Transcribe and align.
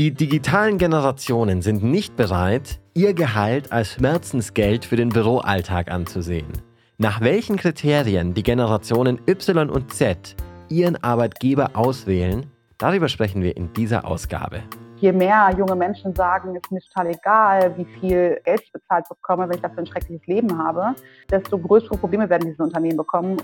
Die 0.00 0.12
digitalen 0.12 0.78
Generationen 0.78 1.60
sind 1.60 1.82
nicht 1.82 2.16
bereit, 2.16 2.80
ihr 2.94 3.12
Gehalt 3.12 3.70
als 3.70 3.92
Schmerzensgeld 3.92 4.86
für 4.86 4.96
den 4.96 5.10
Büroalltag 5.10 5.90
anzusehen. 5.90 6.50
Nach 6.96 7.20
welchen 7.20 7.58
Kriterien 7.58 8.32
die 8.32 8.42
Generationen 8.42 9.20
Y 9.28 9.68
und 9.68 9.92
Z 9.92 10.36
ihren 10.70 10.96
Arbeitgeber 11.04 11.72
auswählen, 11.74 12.46
darüber 12.78 13.10
sprechen 13.10 13.42
wir 13.42 13.54
in 13.58 13.74
dieser 13.74 14.06
Ausgabe. 14.06 14.62
Je 15.02 15.12
mehr 15.12 15.54
junge 15.58 15.76
Menschen 15.76 16.14
sagen, 16.14 16.56
es 16.56 16.62
ist 16.62 16.72
mir 16.72 16.80
total 16.80 17.06
egal, 17.08 17.74
wie 17.76 18.00
viel 18.00 18.40
Geld 18.42 18.62
ich 18.64 18.72
bezahlt 18.72 19.06
bekomme, 19.06 19.50
wenn 19.50 19.56
ich 19.56 19.62
dafür 19.62 19.80
ein 19.80 19.86
schreckliches 19.86 20.26
Leben 20.26 20.56
habe, 20.56 20.94
desto 21.30 21.58
größere 21.58 21.98
Probleme 21.98 22.26
werden 22.30 22.48
diese 22.48 22.62
Unternehmen 22.62 22.96
bekommen. 22.96 23.36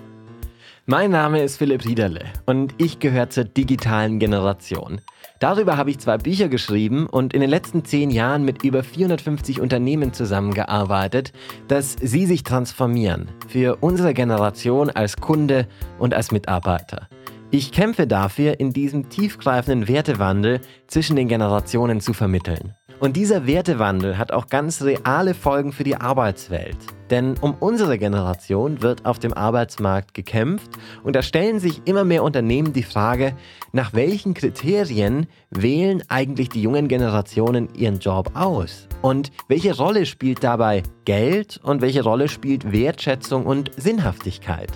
Mein 0.87 1.11
Name 1.11 1.43
ist 1.43 1.59
Philipp 1.59 1.85
Riederle 1.85 2.25
und 2.47 2.73
ich 2.79 2.99
gehöre 2.99 3.29
zur 3.29 3.45
digitalen 3.45 4.21
Generation. 4.21 5.03
Darüber 5.39 5.77
habe 5.77 5.91
ich 5.91 5.99
zwei 5.99 6.17
Bücher 6.17 6.49
geschrieben 6.49 7.07
und 7.07 7.35
in 7.35 7.41
den 7.41 7.51
letzten 7.51 7.85
zehn 7.85 8.11
Jahren 8.11 8.45
mit 8.45 8.65
über 8.65 8.83
450 8.83 9.61
Unternehmen 9.61 10.13
zusammengearbeitet, 10.15 11.33
dass 11.69 11.97
sie 12.01 12.27
sich 12.27 12.43
transformieren 12.43 13.29
für 13.49 13.77
unsere 13.81 14.15
Generation 14.15 14.89
als 14.89 15.17
Kunde 15.17 15.69
und 15.99 16.15
als 16.15 16.33
Mitarbeiter. 16.33 17.09
Ich 17.51 17.71
kämpfe 17.71 18.07
dafür, 18.07 18.59
in 18.59 18.73
diesem 18.73 19.09
tiefgreifenden 19.09 19.89
Wertewandel 19.89 20.61
zwischen 20.89 21.17
den 21.17 21.29
Generationen 21.29 22.01
zu 22.01 22.13
vermitteln. 22.13 22.75
Und 22.99 23.17
dieser 23.17 23.47
Wertewandel 23.47 24.17
hat 24.17 24.33
auch 24.33 24.47
ganz 24.47 24.81
reale 24.83 25.35
Folgen 25.35 25.73
für 25.73 25.85
die 25.85 25.97
Arbeitswelt. 25.97 26.79
Denn 27.11 27.37
um 27.41 27.55
unsere 27.61 27.99
Generation 27.99 28.81
wird 28.81 29.05
auf 29.05 29.19
dem 29.19 29.35
Arbeitsmarkt 29.35 30.15
gekämpft 30.15 30.71
und 31.05 31.15
da 31.15 31.23
stellen 31.23 31.61
sich 31.61 31.83
immer 31.85 32.05
mehr 32.05 32.23
Unternehmen 32.23 32.73
die 32.73 32.83
Frage, 32.83 33.37
nach 33.73 33.93
welchen 33.93 34.35
Kriterien 34.35 35.27
wählen 35.51 36.03
eigentlich 36.09 36.49
die 36.49 36.63
jungen 36.63 36.89
Generationen 36.89 37.69
ihren 37.75 37.99
Job 37.99 38.31
aus? 38.35 38.89
Und 39.03 39.31
welche 39.47 39.77
Rolle 39.77 40.07
spielt 40.07 40.43
dabei 40.43 40.83
Geld 41.05 41.61
und 41.63 41.83
welche 41.83 42.03
Rolle 42.03 42.29
spielt 42.29 42.73
Wertschätzung 42.73 43.47
und 43.47 43.71
Sinnhaftigkeit? 43.77 44.73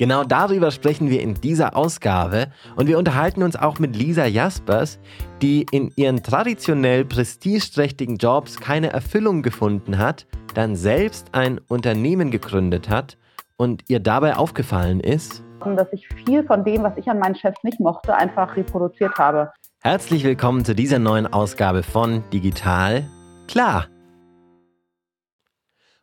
Genau 0.00 0.24
darüber 0.24 0.70
sprechen 0.70 1.10
wir 1.10 1.20
in 1.20 1.34
dieser 1.34 1.76
Ausgabe 1.76 2.46
und 2.74 2.86
wir 2.86 2.96
unterhalten 2.96 3.42
uns 3.42 3.54
auch 3.54 3.78
mit 3.78 3.94
Lisa 3.94 4.24
Jaspers, 4.24 4.98
die 5.42 5.66
in 5.72 5.92
ihren 5.94 6.22
traditionell 6.22 7.04
prestigeträchtigen 7.04 8.16
Jobs 8.16 8.58
keine 8.58 8.94
Erfüllung 8.94 9.42
gefunden 9.42 9.98
hat, 9.98 10.26
dann 10.54 10.74
selbst 10.74 11.34
ein 11.34 11.60
Unternehmen 11.68 12.30
gegründet 12.30 12.88
hat 12.88 13.18
und 13.58 13.90
ihr 13.90 14.00
dabei 14.00 14.36
aufgefallen 14.36 15.00
ist, 15.00 15.42
dass 15.76 15.92
ich 15.92 16.08
viel 16.24 16.44
von 16.44 16.64
dem, 16.64 16.82
was 16.82 16.96
ich 16.96 17.06
an 17.06 17.18
meinen 17.18 17.34
Chefs 17.34 17.62
nicht 17.62 17.78
mochte, 17.78 18.14
einfach 18.14 18.56
reproduziert 18.56 19.18
habe. 19.18 19.52
Herzlich 19.82 20.24
willkommen 20.24 20.64
zu 20.64 20.74
dieser 20.74 20.98
neuen 20.98 21.30
Ausgabe 21.30 21.82
von 21.82 22.24
Digital 22.32 23.06
Klar. 23.48 23.88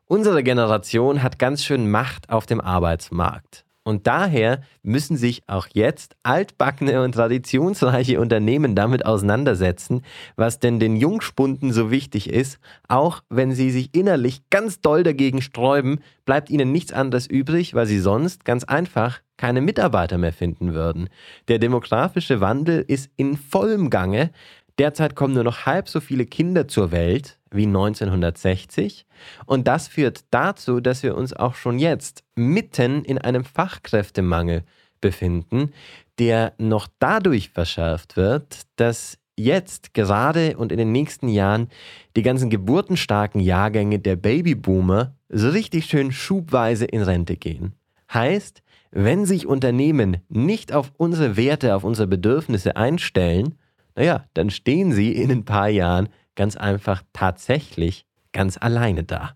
Unsere 0.06 0.44
Generation 0.44 1.24
hat 1.24 1.40
ganz 1.40 1.64
schön 1.64 1.90
Macht 1.90 2.30
auf 2.30 2.46
dem 2.46 2.62
Arbeitsmarkt. 2.62 3.67
Und 3.88 4.06
daher 4.06 4.64
müssen 4.84 5.16
sich 5.16 5.44
auch 5.48 5.70
jetzt 5.72 6.18
altbackene 6.22 7.02
und 7.04 7.14
traditionsreiche 7.14 8.20
Unternehmen 8.20 8.76
damit 8.76 9.06
auseinandersetzen, 9.06 10.02
was 10.36 10.60
denn 10.60 10.78
den 10.78 10.98
Jungspunden 10.98 11.72
so 11.72 11.90
wichtig 11.90 12.30
ist. 12.30 12.60
Auch 12.90 13.22
wenn 13.30 13.54
sie 13.54 13.72
sich 13.72 13.96
innerlich 13.96 14.42
ganz 14.50 14.82
doll 14.82 15.04
dagegen 15.04 15.42
sträuben, 15.42 16.02
bleibt 16.26 16.50
ihnen 16.50 16.74
nichts 16.74 16.92
anderes 16.92 17.28
übrig, 17.28 17.76
weil 17.76 17.86
sie 17.86 18.00
sonst 18.00 18.44
ganz 18.44 18.66
einfach 18.66 19.22
keine 19.38 19.62
Mitarbeiter 19.62 20.18
mehr 20.18 20.34
finden 20.34 20.74
würden. 20.74 21.08
Der 21.48 21.60
demografische 21.60 22.42
Wandel 22.42 22.84
ist 22.86 23.10
in 23.16 23.38
vollem 23.38 23.90
Gange. 23.90 24.32
Derzeit 24.80 25.16
kommen 25.16 25.34
nur 25.34 25.44
noch 25.44 25.66
halb 25.66 25.90
so 25.90 26.00
viele 26.00 26.26
Kinder 26.26 26.68
zur 26.68 26.92
Welt 26.92 27.40
wie 27.52 27.66
1960. 27.66 29.06
Und 29.46 29.68
das 29.68 29.88
führt 29.88 30.26
dazu, 30.32 30.80
dass 30.80 31.04
wir 31.04 31.16
uns 31.16 31.34
auch 31.34 31.56
schon 31.56 31.80
jetzt 31.80 32.24
mitten 32.36 33.04
in 33.04 33.18
einem 33.18 33.44
Fachkräftemangel 33.44 34.64
befinden, 35.02 35.74
der 36.20 36.54
noch 36.58 36.88
dadurch 37.00 37.50
verschärft 37.50 38.18
wird, 38.18 38.62
dass 38.76 39.18
jetzt 39.38 39.94
gerade 39.94 40.58
und 40.58 40.72
in 40.72 40.78
den 40.78 40.92
nächsten 40.92 41.30
Jahren 41.30 41.70
die 42.16 42.24
ganzen 42.24 42.50
geburtenstarken 42.50 43.40
Jahrgänge 43.40 44.00
der 44.00 44.16
Babyboomer 44.16 45.16
so 45.30 45.50
richtig 45.50 45.86
schön 45.86 46.12
schubweise 46.12 46.86
in 46.86 47.04
Rente 47.04 47.36
gehen. 47.36 47.74
Heißt, 48.12 48.64
wenn 48.92 49.26
sich 49.26 49.46
Unternehmen 49.46 50.18
nicht 50.30 50.74
auf 50.74 50.92
unsere 50.98 51.38
Werte, 51.38 51.76
auf 51.76 51.84
unsere 51.84 52.08
Bedürfnisse 52.08 52.76
einstellen, 52.76 53.56
naja, 53.98 54.26
dann 54.36 54.52
stehen 54.52 54.94
sie 54.94 55.12
in 55.12 55.32
ein 55.32 55.44
paar 55.44 55.70
Jahren 55.70 56.08
ganz 56.36 56.56
einfach 56.56 57.02
tatsächlich 57.14 58.06
ganz 58.32 58.58
alleine 58.58 59.04
da. 59.04 59.32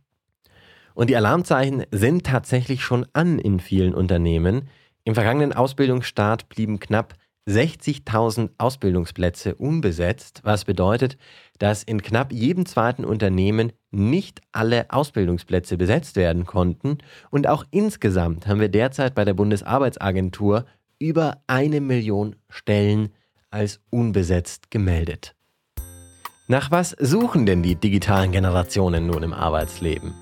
Und 0.94 1.10
die 1.10 1.16
Alarmzeichen 1.16 1.84
sind 1.92 2.26
tatsächlich 2.26 2.84
schon 2.84 3.08
an 3.14 3.40
in 3.40 3.60
vielen 3.60 3.96
Unternehmen. 3.96 4.70
Im 5.04 5.16
vergangenen 5.16 5.52
Ausbildungsstart 5.52 6.48
blieben 6.48 6.80
knapp 6.80 7.16
60.000 7.48 8.52
Ausbildungsplätze 8.60 9.56
unbesetzt, 9.56 10.42
was 10.44 10.64
bedeutet, 10.64 11.18
dass 11.58 11.82
in 11.82 12.04
knapp 12.04 12.32
jedem 12.32 12.68
zweiten 12.68 13.04
Unternehmen 13.04 13.72
nicht 13.90 14.42
alle 14.52 14.92
Ausbildungsplätze 14.92 15.76
besetzt 15.76 16.18
werden 16.18 16.46
konnten. 16.46 17.00
Und 17.32 17.48
auch 17.48 17.66
insgesamt 17.72 18.46
haben 18.46 18.60
wir 18.60 18.70
derzeit 18.70 19.16
bei 19.16 19.26
der 19.26 19.34
Bundesarbeitsagentur 19.34 20.66
über 21.00 21.42
eine 21.48 21.82
Million 21.82 22.36
Stellen 22.48 23.10
als 23.52 23.82
unbesetzt 23.90 24.72
gemeldet. 24.72 25.36
Nach 26.48 26.72
was 26.72 26.96
suchen 27.00 27.46
denn 27.46 27.64
die 27.64 27.76
digitalen 27.76 28.32
Generationen 28.32 29.06
nun 29.06 29.24
im 29.24 29.34
Arbeitsleben? 29.34 30.14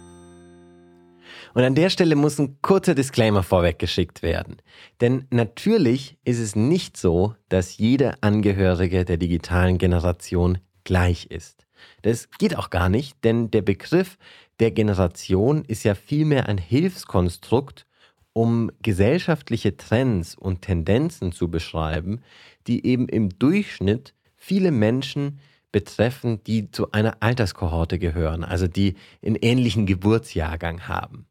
Und 1.53 1.63
an 1.63 1.75
der 1.75 1.89
Stelle 1.89 2.15
muss 2.15 2.39
ein 2.39 2.57
kurzer 2.61 2.93
Disclaimer 2.93 3.43
vorweggeschickt 3.43 4.21
werden. 4.21 4.57
Denn 5.01 5.25
natürlich 5.31 6.17
ist 6.23 6.39
es 6.39 6.55
nicht 6.55 6.97
so, 6.97 7.35
dass 7.49 7.77
jeder 7.77 8.17
Angehörige 8.21 9.05
der 9.05 9.17
digitalen 9.17 9.77
Generation 9.77 10.59
gleich 10.83 11.27
ist. 11.27 11.65
Das 12.01 12.29
geht 12.37 12.55
auch 12.55 12.69
gar 12.69 12.89
nicht, 12.89 13.23
denn 13.23 13.51
der 13.51 13.61
Begriff 13.61 14.17
der 14.59 14.71
Generation 14.71 15.63
ist 15.65 15.83
ja 15.83 15.95
vielmehr 15.95 16.47
ein 16.47 16.57
Hilfskonstrukt, 16.57 17.85
um 18.33 18.71
gesellschaftliche 18.81 19.77
Trends 19.77 20.35
und 20.35 20.61
Tendenzen 20.61 21.31
zu 21.31 21.49
beschreiben, 21.49 22.21
die 22.69 22.85
eben 22.85 23.09
im 23.09 23.37
Durchschnitt 23.37 24.13
viele 24.37 24.71
Menschen 24.71 25.39
betreffen, 25.71 26.43
die 26.45 26.71
zu 26.71 26.91
einer 26.91 27.17
Alterskohorte 27.19 27.99
gehören, 27.99 28.43
also 28.43 28.67
die 28.67 28.95
einen 29.23 29.35
ähnlichen 29.35 29.85
Geburtsjahrgang 29.85 30.87
haben. 30.87 31.25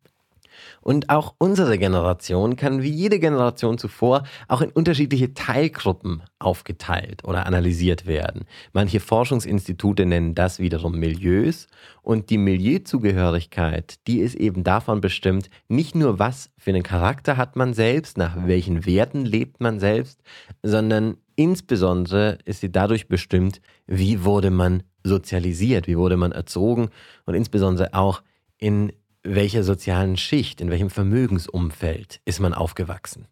Und 0.80 1.10
auch 1.10 1.34
unsere 1.38 1.78
Generation 1.78 2.56
kann 2.56 2.82
wie 2.82 2.90
jede 2.90 3.18
Generation 3.18 3.78
zuvor 3.78 4.24
auch 4.48 4.60
in 4.60 4.70
unterschiedliche 4.70 5.34
Teilgruppen 5.34 6.22
aufgeteilt 6.38 7.24
oder 7.24 7.46
analysiert 7.46 8.06
werden. 8.06 8.44
Manche 8.72 9.00
Forschungsinstitute 9.00 10.06
nennen 10.06 10.34
das 10.34 10.58
wiederum 10.58 10.98
Milieus 10.98 11.66
und 12.02 12.30
die 12.30 12.38
Milieuzugehörigkeit, 12.38 14.06
die 14.06 14.20
ist 14.20 14.34
eben 14.34 14.64
davon 14.64 15.00
bestimmt, 15.00 15.50
nicht 15.68 15.94
nur 15.94 16.18
was 16.18 16.50
für 16.58 16.70
einen 16.70 16.82
Charakter 16.82 17.36
hat 17.36 17.56
man 17.56 17.74
selbst, 17.74 18.16
nach 18.16 18.46
welchen 18.46 18.86
Werten 18.86 19.24
lebt 19.24 19.60
man 19.60 19.80
selbst, 19.80 20.22
sondern 20.62 21.18
insbesondere 21.38 22.38
ist 22.44 22.60
sie 22.60 22.72
dadurch 22.72 23.06
bestimmt, 23.06 23.60
wie 23.86 24.24
wurde 24.24 24.50
man 24.50 24.82
sozialisiert, 25.04 25.86
wie 25.86 25.96
wurde 25.96 26.16
man 26.16 26.32
erzogen 26.32 26.88
und 27.26 27.34
insbesondere 27.34 27.94
auch 27.94 28.22
in 28.58 28.92
welcher 29.22 29.62
sozialen 29.62 30.16
Schicht, 30.16 30.60
in 30.60 30.70
welchem 30.70 30.90
Vermögensumfeld 30.90 32.20
ist 32.24 32.40
man 32.40 32.54
aufgewachsen. 32.54 33.26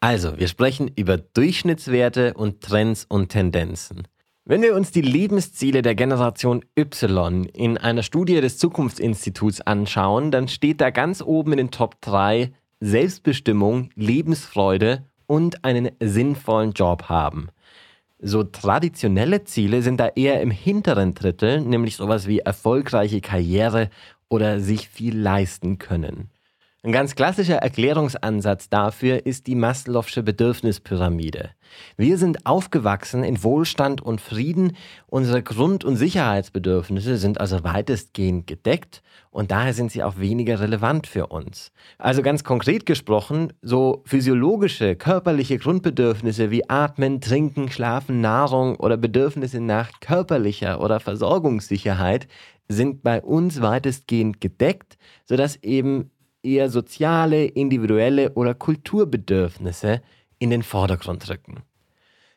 Also, 0.00 0.38
wir 0.38 0.48
sprechen 0.48 0.90
über 0.96 1.18
Durchschnittswerte 1.18 2.34
und 2.34 2.62
Trends 2.62 3.04
und 3.08 3.28
Tendenzen. 3.28 4.08
Wenn 4.44 4.62
wir 4.62 4.74
uns 4.74 4.90
die 4.90 5.02
Lebensziele 5.02 5.82
der 5.82 5.94
Generation 5.94 6.64
Y 6.76 7.44
in 7.44 7.76
einer 7.78 8.02
Studie 8.02 8.40
des 8.40 8.56
Zukunftsinstituts 8.58 9.60
anschauen, 9.60 10.30
dann 10.30 10.48
steht 10.48 10.80
da 10.80 10.90
ganz 10.90 11.22
oben 11.22 11.52
in 11.52 11.58
den 11.58 11.70
Top 11.70 12.00
3 12.00 12.52
Selbstbestimmung, 12.80 13.90
Lebensfreude 13.94 15.04
und 15.32 15.64
einen 15.64 15.92
sinnvollen 15.98 16.72
Job 16.72 17.04
haben. 17.04 17.48
So 18.18 18.44
traditionelle 18.44 19.44
Ziele 19.44 19.80
sind 19.80 19.98
da 19.98 20.08
eher 20.08 20.42
im 20.42 20.50
hinteren 20.50 21.14
Drittel, 21.14 21.62
nämlich 21.62 21.96
sowas 21.96 22.26
wie 22.26 22.40
erfolgreiche 22.40 23.22
Karriere 23.22 23.88
oder 24.28 24.60
sich 24.60 24.90
viel 24.90 25.18
leisten 25.18 25.78
können. 25.78 26.28
Ein 26.84 26.90
ganz 26.90 27.14
klassischer 27.14 27.58
Erklärungsansatz 27.58 28.68
dafür 28.68 29.24
ist 29.24 29.46
die 29.46 29.54
Maslow'sche 29.54 30.22
Bedürfnispyramide. 30.22 31.50
Wir 31.96 32.18
sind 32.18 32.44
aufgewachsen 32.44 33.22
in 33.22 33.44
Wohlstand 33.44 34.00
und 34.02 34.20
Frieden, 34.20 34.76
unsere 35.06 35.44
Grund- 35.44 35.84
und 35.84 35.94
Sicherheitsbedürfnisse 35.94 37.18
sind 37.18 37.40
also 37.40 37.62
weitestgehend 37.62 38.48
gedeckt 38.48 39.00
und 39.30 39.52
daher 39.52 39.74
sind 39.74 39.92
sie 39.92 40.02
auch 40.02 40.18
weniger 40.18 40.58
relevant 40.58 41.06
für 41.06 41.28
uns. 41.28 41.70
Also 41.98 42.20
ganz 42.20 42.42
konkret 42.42 42.84
gesprochen, 42.84 43.52
so 43.62 44.02
physiologische, 44.04 44.96
körperliche 44.96 45.58
Grundbedürfnisse 45.58 46.50
wie 46.50 46.68
Atmen, 46.68 47.20
Trinken, 47.20 47.70
Schlafen, 47.70 48.20
Nahrung 48.20 48.74
oder 48.74 48.96
Bedürfnisse 48.96 49.60
nach 49.60 50.00
körperlicher 50.00 50.80
oder 50.80 50.98
Versorgungssicherheit 50.98 52.26
sind 52.66 53.04
bei 53.04 53.22
uns 53.22 53.62
weitestgehend 53.62 54.40
gedeckt, 54.40 54.98
sodass 55.26 55.62
eben 55.62 56.10
eher 56.42 56.68
soziale, 56.68 57.44
individuelle 57.44 58.32
oder 58.34 58.54
Kulturbedürfnisse 58.54 60.02
in 60.38 60.50
den 60.50 60.62
Vordergrund 60.62 61.28
rücken. 61.28 61.62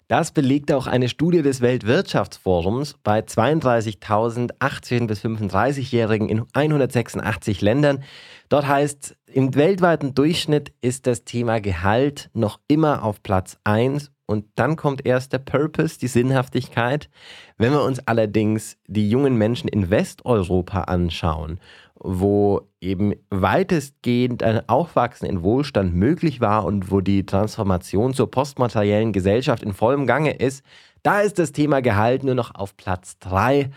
Das 0.08 0.32
belegt 0.32 0.72
auch 0.72 0.86
eine 0.86 1.10
Studie 1.10 1.42
des 1.42 1.62
Weltwirtschaftsforums 1.62 2.96
bei 3.04 3.22
32.000 3.22 4.52
18- 4.60 5.08
bis 5.08 5.26
35-Jährigen 5.26 6.30
in 6.30 6.46
186 6.54 7.62
Ländern. 7.62 8.04
Dort 8.48 8.68
heißt, 8.68 9.16
im 9.26 9.56
weltweiten 9.56 10.14
Durchschnitt 10.14 10.74
ist 10.82 11.08
das 11.08 11.24
Thema 11.24 11.60
Gehalt 11.60 12.30
noch 12.34 12.60
immer 12.68 13.04
auf 13.04 13.24
Platz 13.24 13.58
1 13.64 14.12
und 14.28 14.46
dann 14.56 14.76
kommt 14.76 15.08
erst 15.08 15.34
der 15.34 15.40
Purpose, 15.40 15.98
die 15.98 16.08
Sinnhaftigkeit. 16.08 17.10
Wenn 17.58 17.72
wir 17.72 17.82
uns 17.82 18.00
allerdings 18.08 18.78
die 18.86 19.10
jungen 19.10 19.36
Menschen 19.38 19.68
in 19.68 19.90
Westeuropa 19.90 20.82
anschauen 20.82 21.60
wo 22.00 22.68
eben 22.82 23.14
weitestgehend 23.30 24.44
ein 24.44 24.68
Aufwachsen 24.68 25.28
in 25.28 25.44
Wohlstand 25.44 25.96
möglich 25.96 26.42
war 26.42 26.66
und 26.66 26.92
wo 26.92 27.02
die 27.02 27.26
Transformation 27.26 28.14
zur 28.14 28.30
postmateriellen 28.30 29.14
Gesellschaft 29.14 29.64
in 29.64 29.74
vollem 29.74 30.06
Gange 30.06 30.36
ist, 30.36 30.64
da 31.04 31.22
ist 31.22 31.40
das 31.40 31.52
Thema 31.52 31.82
Gehalt 31.82 32.24
nur 32.24 32.36
noch 32.36 32.54
auf 32.56 32.76
Platz 32.78 33.18
3 33.20 33.70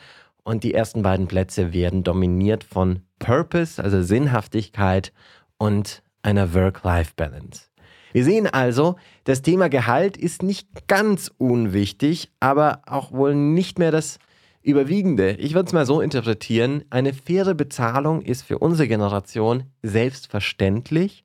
und 0.42 0.64
die 0.64 0.74
ersten 0.74 1.02
beiden 1.02 1.26
Plätze 1.28 1.72
werden 1.72 2.02
dominiert 2.02 2.64
von 2.64 3.00
Purpose, 3.18 3.82
also 3.82 4.02
Sinnhaftigkeit 4.02 5.12
und 5.58 6.02
einer 6.22 6.54
Work-Life-Balance. 6.54 7.68
Wir 8.12 8.24
sehen 8.24 8.46
also, 8.46 8.96
das 9.24 9.42
Thema 9.42 9.68
Gehalt 9.68 10.16
ist 10.16 10.42
nicht 10.42 10.88
ganz 10.88 11.30
unwichtig, 11.36 12.32
aber 12.40 12.80
auch 12.86 13.12
wohl 13.12 13.34
nicht 13.34 13.78
mehr 13.78 13.90
das 13.90 14.18
überwiegende, 14.68 15.32
ich 15.32 15.54
würde 15.54 15.66
es 15.66 15.72
mal 15.72 15.86
so 15.86 16.00
interpretieren, 16.00 16.84
eine 16.90 17.14
faire 17.14 17.54
Bezahlung 17.54 18.22
ist 18.22 18.42
für 18.42 18.58
unsere 18.58 18.86
Generation 18.86 19.64
selbstverständlich 19.82 21.24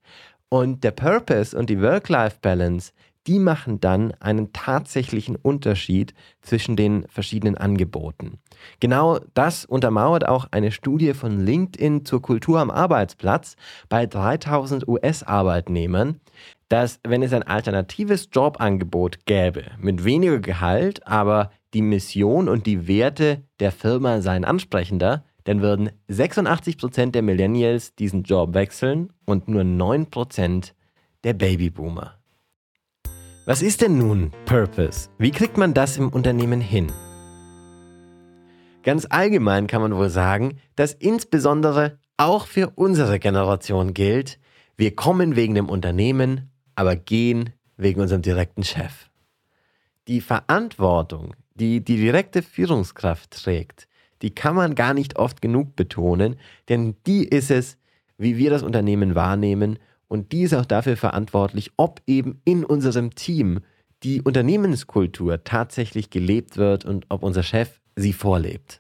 und 0.49 0.83
der 0.83 0.91
Purpose 0.91 1.57
und 1.57 1.69
die 1.69 1.81
Work-Life-Balance, 1.81 2.93
die 3.27 3.39
machen 3.39 3.79
dann 3.79 4.13
einen 4.19 4.53
tatsächlichen 4.53 5.35
Unterschied 5.35 6.13
zwischen 6.41 6.75
den 6.75 7.05
verschiedenen 7.09 7.57
Angeboten. 7.57 8.39
Genau 8.79 9.19
das 9.33 9.65
untermauert 9.65 10.27
auch 10.27 10.47
eine 10.51 10.71
Studie 10.71 11.13
von 11.13 11.39
LinkedIn 11.39 12.05
zur 12.05 12.21
Kultur 12.21 12.59
am 12.59 12.69
Arbeitsplatz 12.69 13.55
bei 13.89 14.05
3000 14.05 14.87
US-Arbeitnehmern, 14.87 16.19
dass 16.69 16.99
wenn 17.03 17.23
es 17.23 17.33
ein 17.33 17.43
alternatives 17.43 18.29
Jobangebot 18.31 19.25
gäbe 19.25 19.63
mit 19.79 20.03
weniger 20.03 20.39
Gehalt, 20.39 21.05
aber 21.07 21.51
die 21.73 21.81
Mission 21.81 22.49
und 22.49 22.65
die 22.65 22.87
Werte 22.87 23.43
der 23.59 23.71
Firma 23.71 24.21
seien 24.21 24.45
ansprechender, 24.45 25.23
dann 25.43 25.61
würden 25.61 25.91
86% 26.09 27.11
der 27.11 27.21
Millennials 27.21 27.95
diesen 27.95 28.23
Job 28.23 28.53
wechseln 28.53 29.11
und 29.25 29.47
nur 29.47 29.63
9% 29.63 30.73
der 31.23 31.33
Babyboomer. 31.33 32.17
Was 33.45 33.61
ist 33.61 33.81
denn 33.81 33.97
nun 33.97 34.31
Purpose? 34.45 35.09
Wie 35.17 35.31
kriegt 35.31 35.57
man 35.57 35.73
das 35.73 35.97
im 35.97 36.09
Unternehmen 36.09 36.61
hin? 36.61 36.87
Ganz 38.83 39.05
allgemein 39.09 39.67
kann 39.67 39.81
man 39.81 39.95
wohl 39.95 40.09
sagen, 40.09 40.59
dass 40.75 40.93
insbesondere 40.93 41.97
auch 42.17 42.47
für 42.47 42.71
unsere 42.75 43.19
Generation 43.19 43.93
gilt, 43.93 44.39
wir 44.77 44.95
kommen 44.95 45.35
wegen 45.35 45.55
dem 45.55 45.69
Unternehmen, 45.69 46.51
aber 46.75 46.95
gehen 46.95 47.51
wegen 47.77 48.01
unserem 48.01 48.21
direkten 48.21 48.63
Chef. 48.63 49.09
Die 50.07 50.21
Verantwortung 50.21 51.35
die 51.55 51.83
die 51.83 51.97
direkte 51.97 52.41
Führungskraft 52.41 53.43
trägt, 53.43 53.87
die 54.21 54.33
kann 54.33 54.55
man 54.55 54.75
gar 54.75 54.93
nicht 54.93 55.17
oft 55.17 55.41
genug 55.41 55.75
betonen, 55.75 56.37
denn 56.69 56.95
die 57.05 57.27
ist 57.27 57.51
es, 57.51 57.77
wie 58.17 58.37
wir 58.37 58.49
das 58.49 58.63
Unternehmen 58.63 59.15
wahrnehmen 59.15 59.79
und 60.07 60.31
die 60.31 60.43
ist 60.43 60.53
auch 60.53 60.65
dafür 60.65 60.97
verantwortlich, 60.97 61.71
ob 61.77 62.01
eben 62.07 62.41
in 62.45 62.63
unserem 62.63 63.15
Team 63.15 63.59
die 64.03 64.21
Unternehmenskultur 64.21 65.43
tatsächlich 65.43 66.09
gelebt 66.09 66.57
wird 66.57 66.85
und 66.85 67.05
ob 67.09 67.23
unser 67.23 67.43
Chef 67.43 67.79
sie 67.95 68.13
vorlebt. 68.13 68.79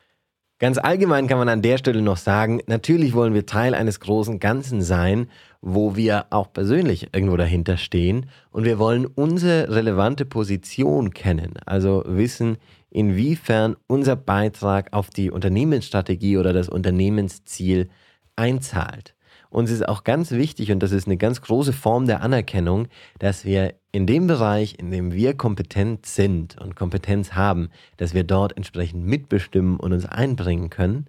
Ganz 0.59 0.77
allgemein 0.77 1.27
kann 1.27 1.39
man 1.39 1.49
an 1.49 1.61
der 1.61 1.77
Stelle 1.77 2.01
noch 2.01 2.17
sagen, 2.17 2.61
natürlich 2.67 3.13
wollen 3.13 3.33
wir 3.33 3.45
Teil 3.45 3.73
eines 3.73 3.99
großen 3.99 4.39
Ganzen 4.39 4.81
sein, 4.81 5.27
wo 5.65 5.95
wir 5.95 6.25
auch 6.29 6.51
persönlich 6.51 7.07
irgendwo 7.13 7.37
dahinter 7.37 7.77
stehen 7.77 8.25
und 8.51 8.65
wir 8.65 8.79
wollen 8.79 9.05
unsere 9.05 9.73
relevante 9.73 10.25
Position 10.25 11.11
kennen, 11.11 11.53
also 11.65 12.03
wissen, 12.05 12.57
inwiefern 12.89 13.77
unser 13.87 14.17
Beitrag 14.17 14.91
auf 14.91 15.09
die 15.09 15.31
Unternehmensstrategie 15.31 16.37
oder 16.37 16.51
das 16.51 16.67
Unternehmensziel 16.67 17.87
einzahlt. 18.35 19.15
Uns 19.49 19.71
ist 19.71 19.87
auch 19.87 20.03
ganz 20.03 20.31
wichtig, 20.31 20.69
und 20.71 20.81
das 20.81 20.91
ist 20.91 21.07
eine 21.07 21.15
ganz 21.15 21.39
große 21.41 21.71
Form 21.71 22.07
der 22.07 22.21
Anerkennung, 22.23 22.87
dass 23.19 23.45
wir 23.45 23.75
in 23.93 24.05
dem 24.05 24.27
Bereich, 24.27 24.79
in 24.79 24.91
dem 24.91 25.13
wir 25.13 25.33
kompetent 25.35 26.05
sind 26.05 26.59
und 26.59 26.75
Kompetenz 26.75 27.33
haben, 27.33 27.69
dass 27.95 28.13
wir 28.13 28.25
dort 28.25 28.57
entsprechend 28.57 29.05
mitbestimmen 29.05 29.77
und 29.77 29.93
uns 29.93 30.05
einbringen 30.05 30.69
können. 30.69 31.07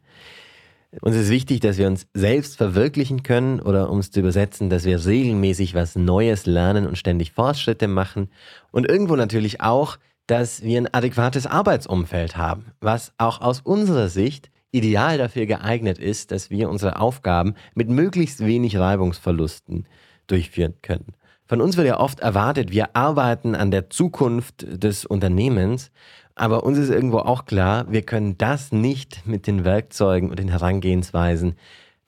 Uns 1.00 1.16
ist 1.16 1.30
wichtig, 1.30 1.60
dass 1.60 1.78
wir 1.78 1.86
uns 1.86 2.06
selbst 2.14 2.56
verwirklichen 2.56 3.22
können 3.22 3.60
oder 3.60 3.90
um 3.90 3.98
es 3.98 4.10
zu 4.10 4.20
übersetzen, 4.20 4.70
dass 4.70 4.84
wir 4.84 5.04
regelmäßig 5.04 5.74
was 5.74 5.96
Neues 5.96 6.46
lernen 6.46 6.86
und 6.86 6.98
ständig 6.98 7.32
Fortschritte 7.32 7.88
machen. 7.88 8.28
Und 8.70 8.88
irgendwo 8.88 9.16
natürlich 9.16 9.60
auch, 9.60 9.98
dass 10.26 10.62
wir 10.62 10.80
ein 10.80 10.92
adäquates 10.92 11.46
Arbeitsumfeld 11.46 12.36
haben, 12.36 12.72
was 12.80 13.12
auch 13.18 13.40
aus 13.40 13.60
unserer 13.60 14.08
Sicht 14.08 14.50
ideal 14.70 15.18
dafür 15.18 15.46
geeignet 15.46 15.98
ist, 15.98 16.30
dass 16.30 16.50
wir 16.50 16.68
unsere 16.68 16.98
Aufgaben 16.98 17.54
mit 17.74 17.88
möglichst 17.88 18.40
wenig 18.40 18.76
Reibungsverlusten 18.76 19.86
durchführen 20.26 20.74
können. 20.82 21.14
Von 21.46 21.60
uns 21.60 21.76
wird 21.76 21.86
ja 21.86 22.00
oft 22.00 22.20
erwartet, 22.20 22.72
wir 22.72 22.96
arbeiten 22.96 23.54
an 23.54 23.70
der 23.70 23.90
Zukunft 23.90 24.64
des 24.66 25.04
Unternehmens, 25.04 25.90
aber 26.34 26.64
uns 26.64 26.78
ist 26.78 26.90
irgendwo 26.90 27.18
auch 27.18 27.44
klar, 27.44 27.90
wir 27.90 28.02
können 28.02 28.36
das 28.38 28.72
nicht 28.72 29.26
mit 29.26 29.46
den 29.46 29.64
Werkzeugen 29.64 30.30
und 30.30 30.38
den 30.38 30.48
Herangehensweisen 30.48 31.56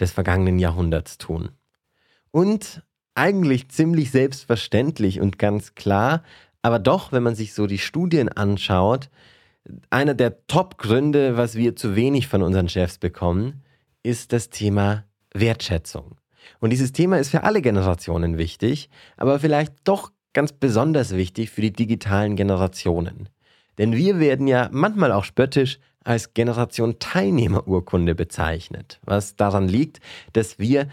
des 0.01 0.13
vergangenen 0.13 0.59
Jahrhunderts 0.59 1.19
tun. 1.19 1.51
Und 2.31 2.83
eigentlich 3.15 3.69
ziemlich 3.69 4.11
selbstverständlich 4.11 5.21
und 5.21 5.39
ganz 5.39 5.75
klar, 5.75 6.23
aber 6.63 6.79
doch, 6.79 7.13
wenn 7.13 7.23
man 7.23 7.35
sich 7.35 7.55
so 7.55 7.67
die 7.67 7.79
Studien 7.79 8.29
anschaut, 8.29 9.09
einer 9.91 10.15
der 10.15 10.47
Top-Gründe, 10.47 11.37
was 11.37 11.55
wir 11.55 11.77
zu 11.77 11.97
wenig 11.97 12.29
von 12.29 12.43
unseren 12.43 12.69
Chefs 12.69 12.99
bekommen, 12.99 13.63
ist 14.03 14.33
das 14.33 14.51
Thema 14.51 15.05
Wertschätzung. 15.33 16.17
Und 16.61 16.71
dieses 16.71 16.93
Thema 16.93 17.19
ist 17.19 17.31
für 17.31 17.43
alle 17.43 17.63
Generationen 17.63 18.39
wichtig, 18.39 18.91
aber 19.17 19.41
vielleicht 19.41 19.75
doch 19.85 20.13
ganz 20.33 20.53
besonders 20.53 21.17
wichtig 21.17 21.51
für 21.51 21.63
die 21.63 21.73
digitalen 21.73 22.37
Generationen. 22.37 23.29
Denn 23.79 23.95
wir 23.95 24.21
werden 24.21 24.47
ja 24.47 24.69
manchmal 24.73 25.13
auch 25.13 25.25
spöttisch 25.25 25.79
als 26.05 26.35
Generation 26.35 26.99
Teilnehmerurkunde 26.99 28.15
bezeichnet, 28.15 29.01
was 29.05 29.37
daran 29.37 29.69
liegt, 29.69 30.01
dass 30.33 30.59
wir 30.59 30.89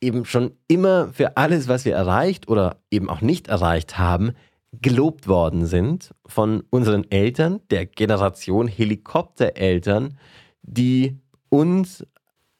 eben 0.00 0.24
schon 0.24 0.52
immer 0.68 1.08
für 1.12 1.36
alles, 1.36 1.68
was 1.68 1.84
wir 1.84 1.94
erreicht 1.94 2.48
oder 2.48 2.76
eben 2.90 3.08
auch 3.08 3.20
nicht 3.20 3.48
erreicht 3.48 3.98
haben, 3.98 4.32
gelobt 4.72 5.26
worden 5.26 5.66
sind 5.66 6.14
von 6.26 6.62
unseren 6.70 7.10
Eltern, 7.10 7.60
der 7.70 7.86
Generation 7.86 8.68
Helikoptereltern, 8.68 10.18
die 10.62 11.18
uns 11.48 12.06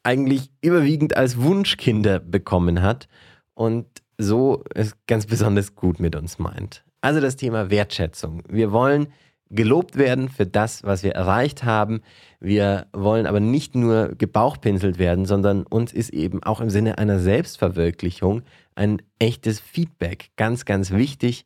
eigentlich 0.03 0.49
überwiegend 0.61 1.15
als 1.15 1.39
Wunschkinder 1.39 2.19
bekommen 2.19 2.81
hat 2.81 3.07
und 3.53 3.85
so 4.17 4.63
es 4.73 4.95
ganz 5.07 5.27
besonders 5.27 5.75
gut 5.75 5.99
mit 5.99 6.15
uns 6.15 6.39
meint. 6.39 6.83
Also 7.01 7.21
das 7.21 7.35
Thema 7.35 7.69
Wertschätzung. 7.69 8.43
Wir 8.49 8.71
wollen 8.71 9.07
gelobt 9.49 9.97
werden 9.97 10.29
für 10.29 10.45
das, 10.45 10.83
was 10.83 11.03
wir 11.03 11.13
erreicht 11.13 11.63
haben. 11.63 12.01
Wir 12.39 12.87
wollen 12.93 13.25
aber 13.25 13.39
nicht 13.39 13.75
nur 13.75 14.15
gebauchpinselt 14.17 14.99
werden, 14.99 15.25
sondern 15.25 15.63
uns 15.63 15.91
ist 15.93 16.11
eben 16.11 16.43
auch 16.43 16.61
im 16.61 16.69
Sinne 16.69 16.97
einer 16.97 17.19
Selbstverwirklichung 17.19 18.43
ein 18.75 19.01
echtes 19.17 19.59
Feedback 19.59 20.29
ganz, 20.37 20.65
ganz 20.65 20.91
wichtig 20.91 21.45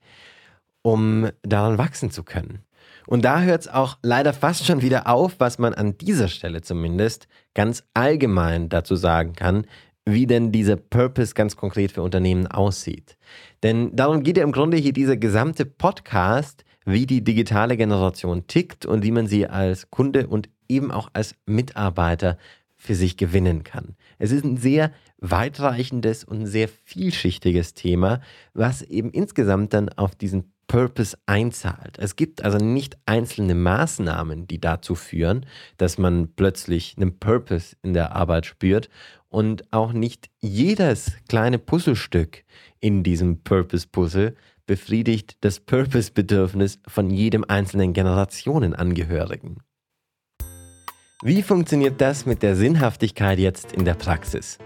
um 0.83 1.29
daran 1.41 1.79
wachsen 1.79 2.11
zu 2.11 2.23
können. 2.23 2.59
Und 3.07 3.25
da 3.25 3.41
hört 3.41 3.61
es 3.61 3.67
auch 3.67 3.97
leider 4.01 4.33
fast 4.33 4.65
schon 4.65 4.81
wieder 4.81 5.07
auf, 5.07 5.35
was 5.39 5.57
man 5.57 5.73
an 5.73 5.97
dieser 5.97 6.27
Stelle 6.27 6.61
zumindest 6.61 7.27
ganz 7.53 7.83
allgemein 7.93 8.69
dazu 8.69 8.95
sagen 8.95 9.33
kann, 9.33 9.65
wie 10.05 10.27
denn 10.27 10.51
dieser 10.51 10.75
Purpose 10.75 11.33
ganz 11.33 11.55
konkret 11.55 11.93
für 11.93 12.01
Unternehmen 12.01 12.47
aussieht. 12.47 13.17
Denn 13.63 13.95
darum 13.95 14.23
geht 14.23 14.37
ja 14.37 14.43
im 14.43 14.51
Grunde 14.51 14.77
hier 14.77 14.93
dieser 14.93 15.17
gesamte 15.17 15.65
Podcast, 15.65 16.65
wie 16.85 17.05
die 17.05 17.23
digitale 17.23 17.77
Generation 17.77 18.47
tickt 18.47 18.85
und 18.85 19.03
wie 19.03 19.11
man 19.11 19.27
sie 19.27 19.47
als 19.47 19.89
Kunde 19.89 20.27
und 20.27 20.49
eben 20.67 20.91
auch 20.91 21.09
als 21.13 21.35
Mitarbeiter 21.45 22.37
für 22.75 22.95
sich 22.95 23.15
gewinnen 23.15 23.63
kann. 23.63 23.95
Es 24.19 24.31
ist 24.31 24.43
ein 24.43 24.57
sehr 24.57 24.91
weitreichendes 25.19 26.25
und 26.25 26.45
sehr 26.47 26.67
vielschichtiges 26.67 27.73
Thema, 27.73 28.19
was 28.53 28.81
eben 28.81 29.09
insgesamt 29.11 29.73
dann 29.73 29.89
auf 29.89 30.15
diesen 30.15 30.51
Purpose 30.67 31.17
einzahlt. 31.25 31.97
Es 31.99 32.15
gibt 32.15 32.43
also 32.43 32.57
nicht 32.57 32.97
einzelne 33.05 33.55
Maßnahmen, 33.55 34.47
die 34.47 34.59
dazu 34.59 34.95
führen, 34.95 35.45
dass 35.77 35.97
man 35.97 36.29
plötzlich 36.35 36.95
einen 36.97 37.19
Purpose 37.19 37.75
in 37.83 37.93
der 37.93 38.15
Arbeit 38.15 38.45
spürt 38.45 38.89
und 39.29 39.71
auch 39.71 39.93
nicht 39.93 40.29
jedes 40.41 41.13
kleine 41.27 41.59
Puzzlestück 41.59 42.43
in 42.79 43.03
diesem 43.03 43.43
Purpose-Puzzle 43.43 44.35
befriedigt 44.65 45.37
das 45.41 45.59
Purpose-Bedürfnis 45.59 46.79
von 46.87 47.09
jedem 47.09 47.43
einzelnen 47.47 47.93
Generationenangehörigen. 47.93 49.57
Wie 51.21 51.41
funktioniert 51.41 52.01
das 52.01 52.25
mit 52.25 52.43
der 52.43 52.55
Sinnhaftigkeit 52.55 53.39
jetzt 53.39 53.71
in 53.71 53.85
der 53.85 53.93
Praxis? 53.93 54.57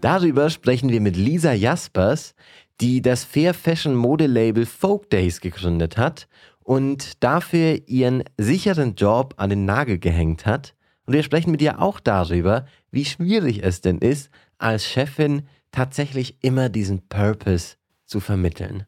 Darüber 0.00 0.50
sprechen 0.50 0.90
wir 0.90 1.00
mit 1.00 1.16
Lisa 1.16 1.52
Jaspers, 1.52 2.34
die 2.80 3.02
das 3.02 3.24
Fair 3.24 3.54
Fashion 3.54 3.94
Modelabel 3.94 4.66
Folk 4.66 5.10
Days 5.10 5.40
gegründet 5.40 5.96
hat 5.96 6.28
und 6.64 7.22
dafür 7.22 7.78
ihren 7.86 8.24
sicheren 8.36 8.94
Job 8.94 9.34
an 9.36 9.50
den 9.50 9.64
Nagel 9.64 9.98
gehängt 9.98 10.46
hat. 10.46 10.74
Und 11.06 11.14
wir 11.14 11.22
sprechen 11.22 11.50
mit 11.50 11.62
ihr 11.62 11.80
auch 11.80 12.00
darüber, 12.00 12.66
wie 12.90 13.04
schwierig 13.04 13.62
es 13.62 13.80
denn 13.80 13.98
ist, 13.98 14.30
als 14.58 14.86
Chefin 14.86 15.42
tatsächlich 15.72 16.38
immer 16.42 16.68
diesen 16.68 17.08
Purpose 17.08 17.76
zu 18.06 18.20
vermitteln. 18.20 18.86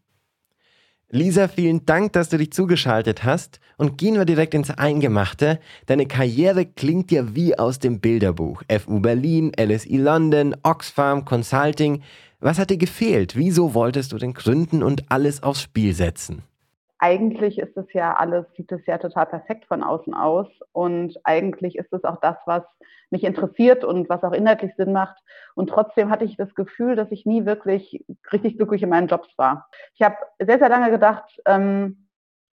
Lisa, 1.10 1.48
vielen 1.48 1.86
Dank, 1.86 2.12
dass 2.12 2.28
du 2.28 2.38
dich 2.38 2.52
zugeschaltet 2.52 3.24
hast 3.24 3.60
und 3.76 3.98
gehen 3.98 4.14
wir 4.14 4.24
direkt 4.24 4.54
ins 4.54 4.70
Eingemachte. 4.70 5.60
Deine 5.86 6.06
Karriere 6.06 6.66
klingt 6.66 7.10
ja 7.12 7.34
wie 7.34 7.58
aus 7.58 7.78
dem 7.78 8.00
Bilderbuch. 8.00 8.62
FU 8.80 9.00
Berlin, 9.00 9.52
LSI 9.58 9.96
London, 9.96 10.56
Oxfam, 10.62 11.24
Consulting. 11.24 12.02
Was 12.40 12.58
hat 12.58 12.70
dir 12.70 12.78
gefehlt? 12.78 13.36
Wieso 13.36 13.74
wolltest 13.74 14.12
du 14.12 14.18
denn 14.18 14.34
gründen 14.34 14.82
und 14.82 15.04
alles 15.10 15.42
aufs 15.42 15.62
Spiel 15.62 15.94
setzen? 15.94 16.42
eigentlich 17.04 17.58
ist 17.58 17.76
es 17.76 17.92
ja 17.92 18.14
alles, 18.14 18.46
sieht 18.56 18.72
es 18.72 18.80
ja 18.86 18.96
total 18.96 19.26
perfekt 19.26 19.66
von 19.66 19.82
außen 19.82 20.14
aus. 20.14 20.46
Und 20.72 21.20
eigentlich 21.24 21.76
ist 21.76 21.92
es 21.92 22.02
auch 22.02 22.18
das, 22.22 22.36
was 22.46 22.62
mich 23.14 23.24
interessiert 23.24 23.84
und 23.84 24.08
was 24.08 24.24
auch 24.24 24.32
inhaltlich 24.32 24.74
Sinn 24.76 24.92
macht. 24.92 25.16
Und 25.54 25.70
trotzdem 25.70 26.10
hatte 26.10 26.24
ich 26.24 26.36
das 26.36 26.52
Gefühl, 26.56 26.96
dass 26.96 27.10
ich 27.12 27.24
nie 27.24 27.46
wirklich 27.46 28.04
richtig 28.32 28.56
glücklich 28.56 28.82
in 28.82 28.88
meinen 28.88 29.06
Jobs 29.06 29.28
war. 29.38 29.68
Ich 29.94 30.02
habe 30.02 30.16
sehr, 30.40 30.58
sehr 30.58 30.68
lange 30.68 30.90
gedacht, 30.90 31.40
ähm, 31.46 32.08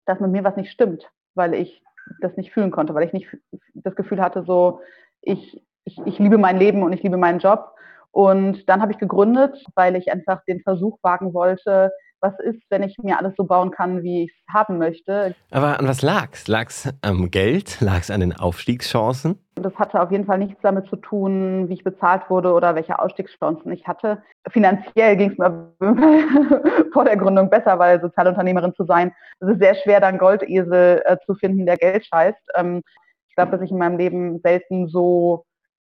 dass 0.05 0.21
mit 0.21 0.31
mir 0.31 0.45
was 0.45 0.55
nicht 0.55 0.71
stimmt, 0.71 1.11
weil 1.33 1.53
ich 1.53 1.83
das 2.21 2.37
nicht 2.37 2.53
fühlen 2.53 2.71
konnte, 2.71 2.93
weil 2.93 3.05
ich 3.05 3.13
nicht 3.13 3.27
das 3.73 3.95
Gefühl 3.95 4.21
hatte, 4.21 4.43
so, 4.43 4.79
ich, 5.21 5.61
ich, 5.83 5.99
ich 6.05 6.19
liebe 6.19 6.37
mein 6.37 6.57
Leben 6.57 6.83
und 6.83 6.93
ich 6.93 7.03
liebe 7.03 7.17
meinen 7.17 7.39
Job. 7.39 7.75
Und 8.11 8.69
dann 8.69 8.81
habe 8.81 8.93
ich 8.93 8.97
gegründet, 8.97 9.61
weil 9.75 9.97
ich 9.97 10.09
einfach 10.09 10.41
den 10.45 10.61
Versuch 10.61 10.99
wagen 11.01 11.33
wollte, 11.33 11.91
was 12.25 12.39
ist, 12.39 12.61
wenn 12.69 12.83
ich 12.83 12.97
mir 13.01 13.19
alles 13.19 13.33
so 13.37 13.43
bauen 13.43 13.71
kann, 13.71 14.03
wie 14.03 14.23
ich 14.23 14.31
es 14.31 14.53
haben 14.53 14.77
möchte. 14.77 15.35
Aber 15.51 15.79
an 15.79 15.87
was 15.87 16.01
lag's? 16.01 16.47
Lag's 16.47 16.91
am 17.01 17.29
Geld? 17.29 17.79
Lag's 17.81 18.09
an 18.09 18.19
den 18.19 18.33
Aufstiegschancen? 18.33 19.39
Das 19.55 19.75
hatte 19.75 20.01
auf 20.01 20.11
jeden 20.11 20.25
Fall 20.25 20.39
nichts 20.39 20.59
damit 20.61 20.87
zu 20.87 20.95
tun, 20.97 21.69
wie 21.69 21.75
ich 21.75 21.83
bezahlt 21.83 22.29
wurde 22.29 22.51
oder 22.51 22.75
welche 22.75 22.99
Ausstiegschancen 22.99 23.71
ich 23.71 23.87
hatte. 23.87 24.21
Finanziell 24.49 25.15
ging 25.15 25.31
es 25.31 25.37
mir 25.37 25.71
vor 26.93 27.05
der 27.05 27.17
Gründung 27.17 27.49
besser, 27.49 27.79
weil 27.79 28.01
Sozialunternehmerin 28.01 28.73
zu 28.73 28.85
sein, 28.85 29.13
es 29.39 29.49
ist 29.49 29.59
sehr 29.59 29.75
schwer, 29.75 30.01
dann 30.01 30.17
Goldesel 30.17 31.01
äh, 31.05 31.17
zu 31.25 31.35
finden, 31.35 31.65
der 31.65 31.77
Geld 31.77 32.05
scheißt. 32.05 32.51
Ähm, 32.55 32.81
ich 33.29 33.35
glaube, 33.35 33.51
dass 33.51 33.61
ich 33.61 33.71
in 33.71 33.77
meinem 33.77 33.97
Leben 33.97 34.39
selten 34.39 34.87
so 34.87 35.45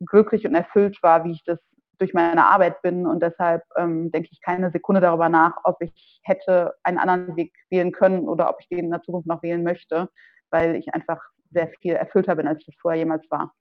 glücklich 0.04 0.46
und 0.46 0.54
erfüllt 0.54 1.02
war, 1.02 1.24
wie 1.24 1.32
ich 1.32 1.42
das 1.44 1.58
durch 1.98 2.14
meine 2.14 2.46
Arbeit 2.46 2.82
bin 2.82 3.06
und 3.06 3.22
deshalb 3.22 3.62
ähm, 3.76 4.10
denke 4.10 4.28
ich 4.32 4.40
keine 4.40 4.70
Sekunde 4.70 5.00
darüber 5.00 5.28
nach, 5.28 5.56
ob 5.64 5.80
ich 5.80 6.20
hätte 6.22 6.74
einen 6.82 6.98
anderen 6.98 7.36
Weg 7.36 7.52
wählen 7.70 7.92
können 7.92 8.28
oder 8.28 8.48
ob 8.48 8.56
ich 8.60 8.68
den 8.68 8.84
in 8.84 8.90
der 8.90 9.02
Zukunft 9.02 9.26
noch 9.26 9.42
wählen 9.42 9.62
möchte, 9.62 10.08
weil 10.50 10.76
ich 10.76 10.94
einfach 10.94 11.20
sehr 11.50 11.68
viel 11.80 11.94
erfüllter 11.94 12.36
bin, 12.36 12.46
als 12.46 12.60
ich 12.60 12.66
das 12.66 12.76
vorher 12.80 12.98
jemals 12.98 13.24
war. 13.30 13.54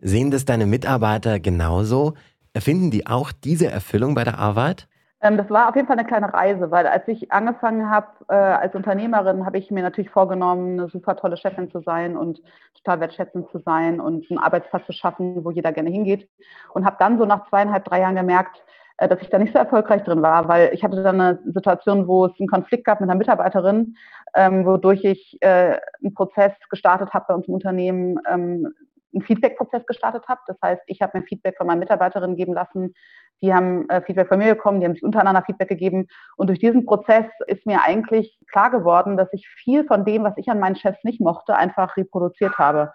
Sehen 0.00 0.30
das 0.30 0.44
deine 0.44 0.66
Mitarbeiter 0.66 1.40
genauso? 1.40 2.14
Erfinden 2.52 2.90
die 2.90 3.06
auch 3.06 3.32
diese 3.32 3.68
Erfüllung 3.68 4.14
bei 4.14 4.24
der 4.24 4.38
Arbeit? 4.38 4.88
Ähm, 5.22 5.36
das 5.36 5.50
war 5.50 5.68
auf 5.68 5.76
jeden 5.76 5.86
Fall 5.86 5.98
eine 5.98 6.08
kleine 6.08 6.32
Reise, 6.32 6.70
weil 6.70 6.86
als 6.86 7.06
ich 7.08 7.30
angefangen 7.30 7.90
habe 7.90 8.08
äh, 8.28 8.34
als 8.34 8.74
Unternehmerin, 8.74 9.44
habe 9.44 9.58
ich 9.58 9.70
mir 9.70 9.82
natürlich 9.82 10.10
vorgenommen, 10.10 10.80
eine 10.80 10.88
super 10.88 11.16
tolle 11.16 11.36
Chefin 11.36 11.70
zu 11.70 11.80
sein 11.80 12.16
und 12.16 12.40
total 12.74 13.00
wertschätzend 13.00 13.50
zu 13.50 13.58
sein 13.58 14.00
und 14.00 14.30
einen 14.30 14.38
Arbeitsplatz 14.38 14.86
zu 14.86 14.92
schaffen, 14.92 15.44
wo 15.44 15.50
jeder 15.50 15.72
gerne 15.72 15.90
hingeht. 15.90 16.28
Und 16.72 16.86
habe 16.86 16.96
dann 16.98 17.18
so 17.18 17.26
nach 17.26 17.48
zweieinhalb, 17.48 17.84
drei 17.84 18.00
Jahren 18.00 18.16
gemerkt, 18.16 18.62
äh, 18.96 19.08
dass 19.08 19.20
ich 19.20 19.28
da 19.28 19.38
nicht 19.38 19.52
so 19.52 19.58
erfolgreich 19.58 20.04
drin 20.04 20.22
war, 20.22 20.48
weil 20.48 20.70
ich 20.72 20.82
hatte 20.84 21.02
dann 21.02 21.20
eine 21.20 21.38
Situation, 21.44 22.06
wo 22.06 22.26
es 22.26 22.32
einen 22.38 22.48
Konflikt 22.48 22.84
gab 22.84 23.00
mit 23.00 23.10
einer 23.10 23.18
Mitarbeiterin, 23.18 23.96
ähm, 24.34 24.64
wodurch 24.64 25.04
ich 25.04 25.36
äh, 25.42 25.78
einen 26.02 26.14
Prozess 26.14 26.52
gestartet 26.70 27.12
habe 27.12 27.26
bei 27.28 27.34
uns 27.34 27.46
im 27.46 27.54
Unternehmen, 27.54 28.18
ähm, 28.30 28.72
einen 29.12 29.22
Feedback-Prozess 29.22 29.86
gestartet 29.86 30.26
habe. 30.28 30.40
Das 30.46 30.56
heißt, 30.62 30.82
ich 30.86 31.00
habe 31.02 31.18
mir 31.18 31.24
Feedback 31.24 31.56
von 31.56 31.66
meinen 31.66 31.80
Mitarbeiterinnen 31.80 32.36
geben 32.36 32.54
lassen, 32.54 32.94
die 33.42 33.54
haben 33.54 33.88
äh, 33.88 34.02
Feedback 34.02 34.28
von 34.28 34.38
mir 34.38 34.54
bekommen, 34.54 34.80
die 34.80 34.86
haben 34.86 34.94
sich 34.94 35.02
untereinander 35.02 35.42
Feedback 35.42 35.68
gegeben. 35.68 36.06
Und 36.36 36.48
durch 36.48 36.58
diesen 36.58 36.84
Prozess 36.84 37.24
ist 37.46 37.66
mir 37.66 37.82
eigentlich 37.82 38.38
klar 38.50 38.70
geworden, 38.70 39.16
dass 39.16 39.32
ich 39.32 39.48
viel 39.48 39.84
von 39.84 40.04
dem, 40.04 40.24
was 40.24 40.34
ich 40.36 40.48
an 40.48 40.60
meinen 40.60 40.76
Chefs 40.76 41.02
nicht 41.04 41.20
mochte, 41.20 41.56
einfach 41.56 41.96
reproduziert 41.96 42.58
habe. 42.58 42.92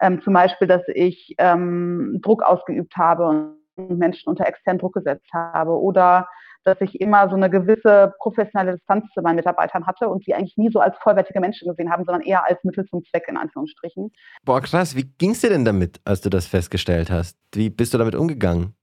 Ähm, 0.00 0.22
zum 0.22 0.32
Beispiel, 0.32 0.66
dass 0.66 0.82
ich 0.88 1.34
ähm, 1.38 2.18
Druck 2.22 2.42
ausgeübt 2.42 2.96
habe 2.96 3.28
und 3.76 3.98
Menschen 3.98 4.28
unter 4.28 4.46
externen 4.46 4.78
Druck 4.78 4.94
gesetzt 4.94 5.28
habe 5.32 5.78
oder 5.78 6.26
dass 6.64 6.80
ich 6.80 7.00
immer 7.00 7.28
so 7.28 7.36
eine 7.36 7.50
gewisse 7.50 8.14
professionelle 8.18 8.76
Distanz 8.76 9.04
zu 9.14 9.22
meinen 9.22 9.36
Mitarbeitern 9.36 9.86
hatte 9.86 10.08
und 10.08 10.24
sie 10.24 10.34
eigentlich 10.34 10.56
nie 10.56 10.70
so 10.70 10.80
als 10.80 10.96
vollwertige 10.98 11.40
Menschen 11.40 11.68
gesehen 11.68 11.90
haben, 11.90 12.04
sondern 12.04 12.22
eher 12.22 12.48
als 12.48 12.62
Mittel 12.64 12.84
zum 12.86 13.02
Zweck 13.04 13.26
in 13.28 13.36
Anführungsstrichen. 13.36 14.10
Boah, 14.44 14.60
krass. 14.60 14.96
Wie 14.96 15.04
ging 15.18 15.30
es 15.30 15.40
dir 15.40 15.50
denn 15.50 15.64
damit, 15.64 16.00
als 16.04 16.20
du 16.20 16.30
das 16.30 16.46
festgestellt 16.46 17.10
hast? 17.10 17.38
Wie 17.54 17.70
bist 17.70 17.94
du 17.94 17.98
damit 17.98 18.14
umgegangen? 18.14 18.74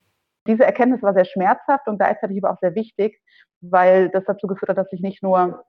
Diese 0.48 0.66
Erkenntnis 0.66 1.02
war 1.04 1.14
sehr 1.14 1.26
schmerzhaft 1.26 1.88
und 1.88 1.98
gleichzeitig 1.98 2.38
aber 2.44 2.54
auch 2.54 2.60
sehr 2.60 2.76
wichtig, 2.76 3.20
weil 3.62 4.10
das 4.10 4.24
dazu 4.26 4.48
geführt 4.48 4.70
hat, 4.70 4.78
dass 4.78 4.92
ich 4.92 5.02
nicht 5.02 5.22
nur 5.22 5.64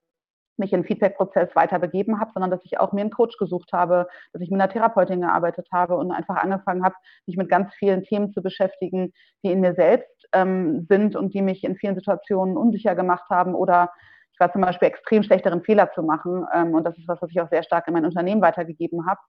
mich 0.60 0.72
in 0.72 0.84
Feedback-Prozess 0.84 1.56
weiter 1.56 1.80
begeben 1.80 2.20
habe, 2.20 2.30
sondern 2.32 2.50
dass 2.50 2.64
ich 2.64 2.78
auch 2.78 2.92
mir 2.92 3.00
einen 3.00 3.10
Coach 3.10 3.36
gesucht 3.38 3.72
habe, 3.72 4.06
dass 4.32 4.40
ich 4.42 4.50
mit 4.50 4.60
einer 4.60 4.70
Therapeutin 4.70 5.22
gearbeitet 5.22 5.66
habe 5.72 5.96
und 5.96 6.12
einfach 6.12 6.36
angefangen 6.36 6.84
habe, 6.84 6.94
mich 7.26 7.36
mit 7.36 7.48
ganz 7.48 7.74
vielen 7.74 8.04
Themen 8.04 8.32
zu 8.32 8.42
beschäftigen, 8.42 9.12
die 9.42 9.50
in 9.50 9.60
mir 9.60 9.74
selbst 9.74 10.28
ähm, 10.32 10.86
sind 10.88 11.16
und 11.16 11.34
die 11.34 11.42
mich 11.42 11.64
in 11.64 11.76
vielen 11.76 11.96
Situationen 11.96 12.56
unsicher 12.56 12.94
gemacht 12.94 13.28
haben 13.28 13.54
oder 13.54 13.90
ich 14.32 14.38
war 14.38 14.52
zum 14.52 14.62
Beispiel 14.62 14.88
extrem 14.88 15.22
schlechteren 15.22 15.62
Fehler 15.62 15.90
zu 15.92 16.02
machen 16.02 16.46
ähm, 16.54 16.74
und 16.74 16.84
das 16.84 16.96
ist 16.96 17.08
was, 17.08 17.20
was 17.20 17.30
ich 17.30 17.40
auch 17.40 17.50
sehr 17.50 17.62
stark 17.62 17.88
in 17.88 17.94
mein 17.94 18.04
Unternehmen 18.04 18.40
weitergegeben 18.40 19.06
habe 19.06 19.20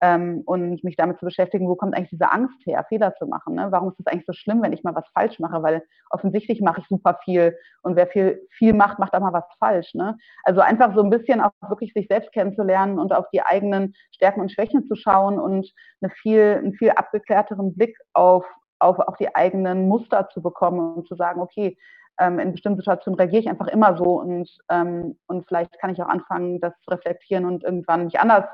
ähm, 0.00 0.42
und 0.46 0.84
mich 0.84 0.96
damit 0.96 1.18
zu 1.18 1.24
beschäftigen, 1.24 1.68
wo 1.68 1.74
kommt 1.74 1.96
eigentlich 1.96 2.10
diese 2.10 2.30
Angst 2.30 2.64
her, 2.64 2.84
Fehler 2.88 3.14
zu 3.16 3.26
machen. 3.26 3.54
Ne? 3.54 3.68
Warum 3.70 3.90
ist 3.90 3.98
es 3.98 4.06
eigentlich 4.06 4.26
so 4.26 4.32
schlimm, 4.32 4.62
wenn 4.62 4.72
ich 4.72 4.84
mal 4.84 4.94
was 4.94 5.08
falsch 5.08 5.38
mache? 5.40 5.62
Weil 5.62 5.82
offensichtlich 6.10 6.60
mache 6.60 6.80
ich 6.80 6.88
super 6.88 7.18
viel 7.24 7.56
und 7.82 7.96
wer 7.96 8.06
viel, 8.06 8.46
viel 8.50 8.74
macht, 8.74 8.98
macht 8.98 9.14
auch 9.14 9.20
mal 9.20 9.32
was 9.32 9.44
falsch. 9.58 9.94
Ne? 9.94 10.16
Also 10.44 10.60
einfach 10.60 10.94
so 10.94 11.02
ein 11.02 11.10
bisschen 11.10 11.40
auch 11.40 11.50
wirklich 11.68 11.92
sich 11.92 12.06
selbst 12.08 12.32
kennenzulernen 12.32 12.98
und 12.98 13.12
auf 13.12 13.26
die 13.32 13.42
eigenen 13.42 13.94
Stärken 14.12 14.40
und 14.40 14.52
Schwächen 14.52 14.86
zu 14.86 14.94
schauen 14.94 15.40
und 15.40 15.72
eine 16.00 16.10
viel, 16.10 16.56
einen 16.58 16.74
viel 16.74 16.90
abgeklärteren 16.90 17.74
Blick 17.74 17.96
auf, 18.12 18.44
auf 18.78 19.00
auch 19.00 19.16
die 19.16 19.34
eigenen 19.34 19.88
Muster 19.88 20.28
zu 20.28 20.42
bekommen 20.42 20.94
und 20.94 21.08
zu 21.08 21.16
sagen, 21.16 21.40
okay, 21.40 21.76
ähm, 22.20 22.38
in 22.38 22.52
bestimmten 22.52 22.78
Situationen 22.78 23.18
reagiere 23.18 23.42
ich 23.42 23.48
einfach 23.48 23.68
immer 23.68 23.96
so 23.96 24.20
und, 24.20 24.48
ähm, 24.70 25.18
und 25.26 25.46
vielleicht 25.46 25.78
kann 25.80 25.90
ich 25.90 26.02
auch 26.02 26.08
anfangen, 26.08 26.60
das 26.60 26.72
zu 26.82 26.90
reflektieren 26.90 27.44
und 27.44 27.64
irgendwann 27.64 28.04
mich 28.04 28.18
anders 28.20 28.44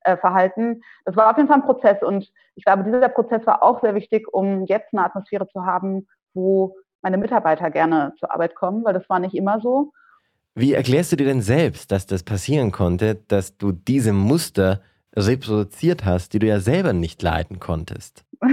äh, 0.00 0.16
verhalten. 0.16 0.82
Das 1.04 1.16
war 1.16 1.30
auf 1.30 1.36
jeden 1.36 1.48
Fall 1.48 1.58
ein 1.58 1.64
Prozess 1.66 2.02
und 2.02 2.30
ich 2.54 2.64
glaube, 2.64 2.84
dieser 2.84 3.08
Prozess 3.08 3.46
war 3.46 3.62
auch 3.62 3.80
sehr 3.80 3.94
wichtig, 3.94 4.26
um 4.32 4.64
jetzt 4.66 4.92
eine 4.92 5.04
Atmosphäre 5.04 5.48
zu 5.48 5.64
haben, 5.64 6.06
wo 6.34 6.76
meine 7.02 7.18
Mitarbeiter 7.18 7.70
gerne 7.70 8.12
zur 8.18 8.32
Arbeit 8.32 8.54
kommen, 8.54 8.84
weil 8.84 8.94
das 8.94 9.08
war 9.08 9.20
nicht 9.20 9.34
immer 9.34 9.60
so. 9.60 9.92
Wie 10.54 10.74
erklärst 10.74 11.12
du 11.12 11.16
dir 11.16 11.26
denn 11.26 11.42
selbst, 11.42 11.92
dass 11.92 12.06
das 12.06 12.24
passieren 12.24 12.72
konnte, 12.72 13.14
dass 13.14 13.56
du 13.56 13.70
diese 13.70 14.12
Muster 14.12 14.80
reproduziert 15.14 16.04
hast, 16.04 16.32
die 16.32 16.40
du 16.40 16.46
ja 16.46 16.58
selber 16.58 16.92
nicht 16.92 17.22
leiten 17.22 17.60
konntest? 17.60 18.24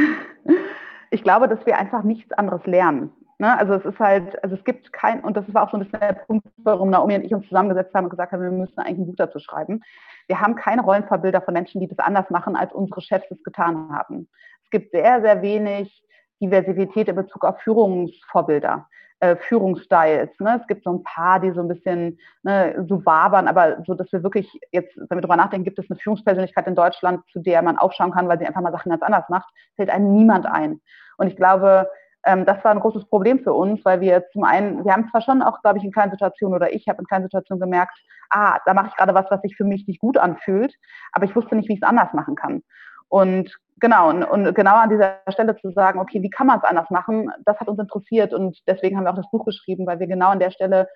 Ich 1.11 1.23
glaube, 1.23 1.47
dass 1.47 1.65
wir 1.65 1.77
einfach 1.77 2.03
nichts 2.03 2.33
anderes 2.33 2.65
lernen. 2.65 3.09
Ne? 3.37 3.57
Also 3.57 3.73
es 3.73 3.85
ist 3.85 3.99
halt, 3.99 4.41
also 4.43 4.55
es 4.55 4.63
gibt 4.63 4.93
kein, 4.93 5.21
und 5.23 5.35
das 5.35 5.45
war 5.53 5.63
auch 5.63 5.71
so 5.71 5.77
ein 5.77 5.83
bisschen 5.83 5.99
der 5.99 6.13
Punkt, 6.13 6.47
warum 6.57 6.89
Naomi 6.89 7.15
und 7.15 7.23
ich 7.23 7.33
uns 7.33 7.47
zusammengesetzt 7.47 7.93
haben 7.93 8.05
und 8.05 8.09
gesagt 8.09 8.31
haben, 8.31 8.41
wir 8.41 8.51
müssen 8.51 8.79
eigentlich 8.79 8.99
ein 8.99 9.05
Buch 9.07 9.15
dazu 9.17 9.39
schreiben. 9.39 9.81
Wir 10.27 10.39
haben 10.39 10.55
keine 10.55 10.81
Rollenvorbilder 10.81 11.41
von 11.41 11.53
Menschen, 11.53 11.81
die 11.81 11.87
das 11.87 11.99
anders 11.99 12.29
machen, 12.29 12.55
als 12.55 12.73
unsere 12.73 13.01
Chefs 13.01 13.29
es 13.29 13.43
getan 13.43 13.89
haben. 13.91 14.29
Es 14.63 14.69
gibt 14.69 14.91
sehr, 14.91 15.21
sehr 15.21 15.41
wenig 15.41 16.03
Diversität 16.41 17.07
in 17.07 17.15
Bezug 17.15 17.45
auf 17.45 17.59
Führungsvorbilder 17.61 18.87
äh, 19.19 19.35
Führungsstyles. 19.35 20.29
Ne? 20.39 20.59
Es 20.61 20.67
gibt 20.67 20.83
so 20.83 20.91
ein 20.91 21.03
paar, 21.03 21.39
die 21.39 21.51
so 21.51 21.61
ein 21.61 21.67
bisschen 21.67 22.19
ne, 22.43 22.85
so 22.87 23.05
wabern, 23.05 23.47
aber 23.47 23.83
so, 23.85 23.93
dass 23.93 24.11
wir 24.11 24.23
wirklich 24.23 24.47
jetzt, 24.71 24.95
wenn 24.97 25.17
wir 25.17 25.21
drüber 25.21 25.37
nachdenken, 25.37 25.65
gibt 25.65 25.79
es 25.79 25.89
eine 25.89 25.99
Führungspersönlichkeit 25.99 26.67
in 26.67 26.75
Deutschland, 26.75 27.21
zu 27.31 27.39
der 27.39 27.61
man 27.61 27.77
aufschauen 27.77 28.11
kann, 28.11 28.27
weil 28.27 28.39
sie 28.39 28.45
einfach 28.45 28.61
mal 28.61 28.71
Sachen 28.71 28.89
ganz 28.89 29.01
anders 29.03 29.27
macht, 29.29 29.47
fällt 29.75 29.89
einem 29.89 30.13
niemand 30.13 30.45
ein. 30.45 30.81
Und 31.17 31.27
ich 31.27 31.35
glaube, 31.35 31.89
ähm, 32.25 32.45
das 32.45 32.63
war 32.63 32.71
ein 32.71 32.79
großes 32.79 33.05
Problem 33.05 33.39
für 33.39 33.53
uns, 33.53 33.83
weil 33.85 34.01
wir 34.01 34.25
zum 34.33 34.43
einen, 34.43 34.83
wir 34.83 34.93
haben 34.93 35.09
zwar 35.09 35.21
schon 35.21 35.41
auch, 35.41 35.61
glaube 35.61 35.77
ich, 35.77 35.83
in 35.83 35.91
kleinen 35.91 36.11
Situationen 36.11 36.55
oder 36.55 36.73
ich 36.73 36.87
habe 36.87 36.99
in 36.99 37.05
kleinen 37.05 37.25
Situationen 37.25 37.61
gemerkt, 37.61 37.97
ah, 38.29 38.59
da 38.65 38.73
mache 38.73 38.87
ich 38.87 38.95
gerade 38.95 39.13
was, 39.13 39.29
was 39.29 39.41
sich 39.41 39.55
für 39.55 39.63
mich 39.63 39.87
nicht 39.87 39.99
gut 39.99 40.17
anfühlt, 40.17 40.73
aber 41.11 41.25
ich 41.25 41.35
wusste 41.35 41.55
nicht, 41.55 41.69
wie 41.69 41.73
ich 41.73 41.81
es 41.81 41.87
anders 41.87 42.13
machen 42.13 42.35
kann. 42.35 42.63
Und 43.07 43.55
genau, 43.79 44.09
und, 44.09 44.23
und, 44.23 44.55
genau 44.55 44.75
an 44.75 44.89
dieser 44.89 45.19
Stelle 45.29 45.55
zu 45.57 45.71
sagen, 45.71 45.99
okay, 45.99 46.21
wie 46.21 46.29
kann 46.29 46.47
man 46.47 46.57
es 46.57 46.63
anders 46.63 46.89
machen, 46.89 47.31
das 47.45 47.59
hat 47.59 47.67
uns 47.67 47.79
interessiert 47.79 48.33
und 48.33 48.57
deswegen 48.67 48.97
haben 48.97 49.05
wir 49.05 49.11
auch 49.11 49.15
das 49.15 49.29
Buch 49.29 49.45
geschrieben, 49.45 49.85
weil 49.85 49.99
wir 49.99 50.07
genau 50.07 50.29
an 50.29 50.39
der 50.39 50.51
Stelle 50.51 50.87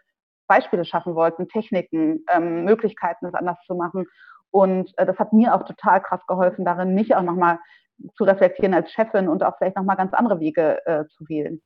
Beispiele 0.47 0.83
schaffen 0.83 1.15
wollten, 1.15 1.47
Techniken, 1.47 2.25
ähm, 2.33 2.65
Möglichkeiten, 2.65 3.27
es 3.27 3.35
anders 3.35 3.57
zu 3.67 3.75
machen. 3.75 4.07
Und 4.51 4.91
äh, 4.97 5.05
das 5.05 5.19
hat 5.19 5.31
mir 5.31 5.53
auch 5.53 5.63
total 5.63 6.01
krass 6.01 6.25
geholfen, 6.27 6.65
darin 6.65 6.95
mich 6.95 7.15
auch 7.15 7.21
nochmal 7.21 7.59
zu 8.15 8.23
reflektieren 8.23 8.73
als 8.73 8.91
Chefin 8.91 9.27
und 9.27 9.43
auch 9.43 9.57
vielleicht 9.57 9.75
nochmal 9.75 9.97
ganz 9.97 10.13
andere 10.13 10.39
Wege 10.39 10.85
äh, 10.85 11.05
zu 11.17 11.27
wählen. 11.27 11.61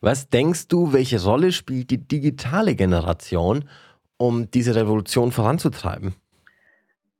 Was 0.00 0.28
denkst 0.28 0.68
du, 0.68 0.92
welche 0.92 1.22
Rolle 1.22 1.52
spielt 1.52 1.90
die 1.90 1.98
digitale 1.98 2.74
Generation, 2.74 3.64
um 4.16 4.50
diese 4.50 4.74
Revolution 4.74 5.32
voranzutreiben? 5.32 6.14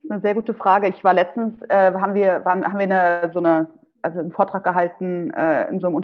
Eine 0.09 0.21
sehr 0.21 0.35
gute 0.35 0.53
Frage. 0.53 0.87
Ich 0.87 1.03
war 1.03 1.13
letztens, 1.13 1.61
äh, 1.69 1.93
haben 1.93 2.13
wir, 2.13 2.43
waren, 2.45 2.63
haben 2.63 2.79
wir 2.79 2.83
eine, 2.83 3.31
so 3.33 3.39
eine, 3.39 3.67
also 4.01 4.19
einen 4.19 4.31
Vortrag 4.31 4.63
gehalten 4.63 5.31
äh, 5.31 5.67
in 5.69 5.79
so 5.79 5.87
einem 5.87 5.95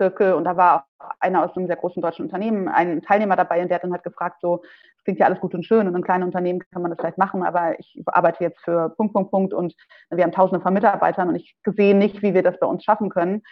Unternehmenszirkel 0.00 0.32
und 0.34 0.44
da 0.44 0.56
war 0.56 0.86
auch 0.98 1.10
einer 1.20 1.44
aus 1.44 1.56
einem 1.56 1.66
sehr 1.66 1.76
großen 1.76 2.02
deutschen 2.02 2.24
Unternehmen, 2.24 2.68
ein 2.68 3.02
Teilnehmer 3.02 3.36
dabei 3.36 3.62
und 3.62 3.68
der 3.68 3.76
hat 3.76 3.84
dann 3.84 3.92
halt 3.92 4.02
gefragt, 4.02 4.38
so, 4.40 4.62
es 4.96 5.04
klingt 5.04 5.20
ja 5.20 5.26
alles 5.26 5.40
gut 5.40 5.54
und 5.54 5.64
schön 5.64 5.86
und 5.86 5.94
in 5.94 6.02
kleinen 6.02 6.24
Unternehmen 6.24 6.62
kann 6.72 6.82
man 6.82 6.90
das 6.90 6.98
vielleicht 7.00 7.18
machen, 7.18 7.42
aber 7.42 7.78
ich 7.78 8.02
arbeite 8.06 8.44
jetzt 8.44 8.60
für 8.60 8.90
Punkt, 8.90 9.14
Punkt, 9.14 9.30
Punkt 9.30 9.54
und 9.54 9.74
wir 10.10 10.24
haben 10.24 10.32
tausende 10.32 10.62
von 10.62 10.74
Mitarbeitern 10.74 11.28
und 11.28 11.36
ich 11.36 11.56
sehe 11.64 11.94
nicht, 11.94 12.22
wie 12.22 12.34
wir 12.34 12.42
das 12.42 12.58
bei 12.58 12.66
uns 12.66 12.84
schaffen 12.84 13.10
können. 13.10 13.42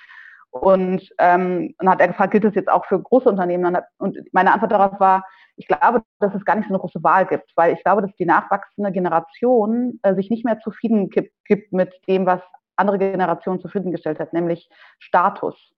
Und 0.50 1.07
ähm, 1.19 1.75
dann 1.78 1.90
hat 1.90 2.00
er 2.00 2.09
gefragt, 2.09 2.33
gilt 2.33 2.45
das 2.45 2.55
jetzt 2.55 2.71
auch 2.71 2.87
für 2.87 2.99
große 2.99 3.28
Unternehmen? 3.28 3.76
Und 3.99 4.17
meine 4.33 4.50
Antwort 4.50 4.73
darauf 4.73 4.99
war, 4.99 5.23
ich 5.57 5.69
glaube, 5.69 6.02
dass 6.21 6.35
es 6.35 6.43
gar 6.47 6.57
nicht 6.57 6.69
so 6.69 6.73
eine 6.73 6.81
große 6.81 7.02
Wahl 7.02 7.26
gibt, 7.26 7.52
weil 7.55 7.75
ich 7.75 7.85
glaube, 7.85 8.00
dass 8.00 8.17
die 8.17 8.25
nachwachsende 8.25 8.90
Generation 8.90 10.00
äh, 10.02 10.14
sich 10.14 10.31
nicht 10.31 10.47
mehr 10.47 10.59
zufrieden 10.61 11.11
gibt, 11.11 11.35
gibt 11.45 11.75
mit 11.75 11.93
dem, 12.09 12.25
was 12.25 12.40
andere 12.76 12.99
Generationen 12.99 13.61
zufriedengestellt 13.61 14.21
hat, 14.21 14.33
nämlich 14.33 14.71
Status 14.99 15.75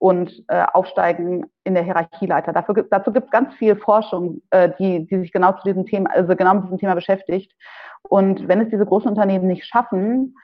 und 0.00 0.44
äh, 0.48 0.64
Aufsteigen 0.72 1.44
in 1.62 1.74
der 1.74 1.82
Hierarchieleiter. 1.84 2.54
Dafür, 2.54 2.86
dazu 2.90 3.12
gibt 3.12 3.26
es 3.26 3.30
ganz 3.30 3.54
viel 3.54 3.76
Forschung, 3.76 4.40
äh, 4.48 4.70
die, 4.78 5.06
die 5.06 5.18
sich 5.18 5.30
genau 5.30 5.52
zu 5.52 5.62
diesem 5.64 5.84
Thema, 5.84 6.10
also 6.10 6.34
genau 6.34 6.54
mit 6.54 6.64
diesem 6.64 6.78
Thema 6.78 6.94
beschäftigt. 6.94 7.52
Und 8.02 8.48
wenn 8.48 8.62
es 8.62 8.70
diese 8.70 8.86
großen 8.86 9.10
Unternehmen 9.10 9.46
nicht 9.46 9.66
schaffen, 9.66 10.34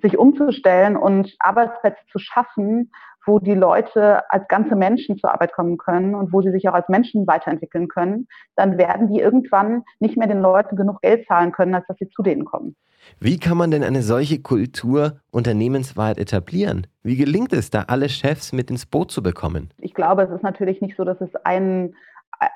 sich 0.00 0.16
umzustellen 0.16 0.96
und 0.96 1.34
Arbeitsplätze 1.40 2.02
zu 2.10 2.20
schaffen, 2.20 2.92
wo 3.26 3.40
die 3.40 3.54
Leute 3.54 4.30
als 4.30 4.46
ganze 4.46 4.76
Menschen 4.76 5.18
zur 5.18 5.32
Arbeit 5.32 5.52
kommen 5.52 5.76
können 5.76 6.14
und 6.14 6.32
wo 6.32 6.40
sie 6.40 6.52
sich 6.52 6.68
auch 6.68 6.74
als 6.74 6.88
Menschen 6.88 7.26
weiterentwickeln 7.26 7.88
können, 7.88 8.28
dann 8.54 8.78
werden 8.78 9.12
die 9.12 9.18
irgendwann 9.18 9.82
nicht 9.98 10.16
mehr 10.16 10.28
den 10.28 10.40
Leuten 10.40 10.76
genug 10.76 11.00
Geld 11.02 11.26
zahlen 11.26 11.50
können, 11.50 11.74
als 11.74 11.86
dass 11.88 11.96
sie 11.98 12.10
zu 12.10 12.22
denen 12.22 12.44
kommen. 12.44 12.76
Wie 13.20 13.38
kann 13.38 13.56
man 13.56 13.70
denn 13.70 13.82
eine 13.82 14.02
solche 14.02 14.40
Kultur 14.40 15.20
unternehmensweit 15.30 16.18
etablieren? 16.18 16.86
Wie 17.02 17.16
gelingt 17.16 17.52
es, 17.52 17.70
da 17.70 17.84
alle 17.88 18.08
Chefs 18.08 18.52
mit 18.52 18.70
ins 18.70 18.86
Boot 18.86 19.10
zu 19.10 19.22
bekommen? 19.22 19.70
Ich 19.78 19.94
glaube, 19.94 20.22
es 20.22 20.30
ist 20.30 20.42
natürlich 20.42 20.80
nicht 20.80 20.96
so, 20.96 21.04
dass 21.04 21.20
es 21.20 21.34
ein, 21.44 21.94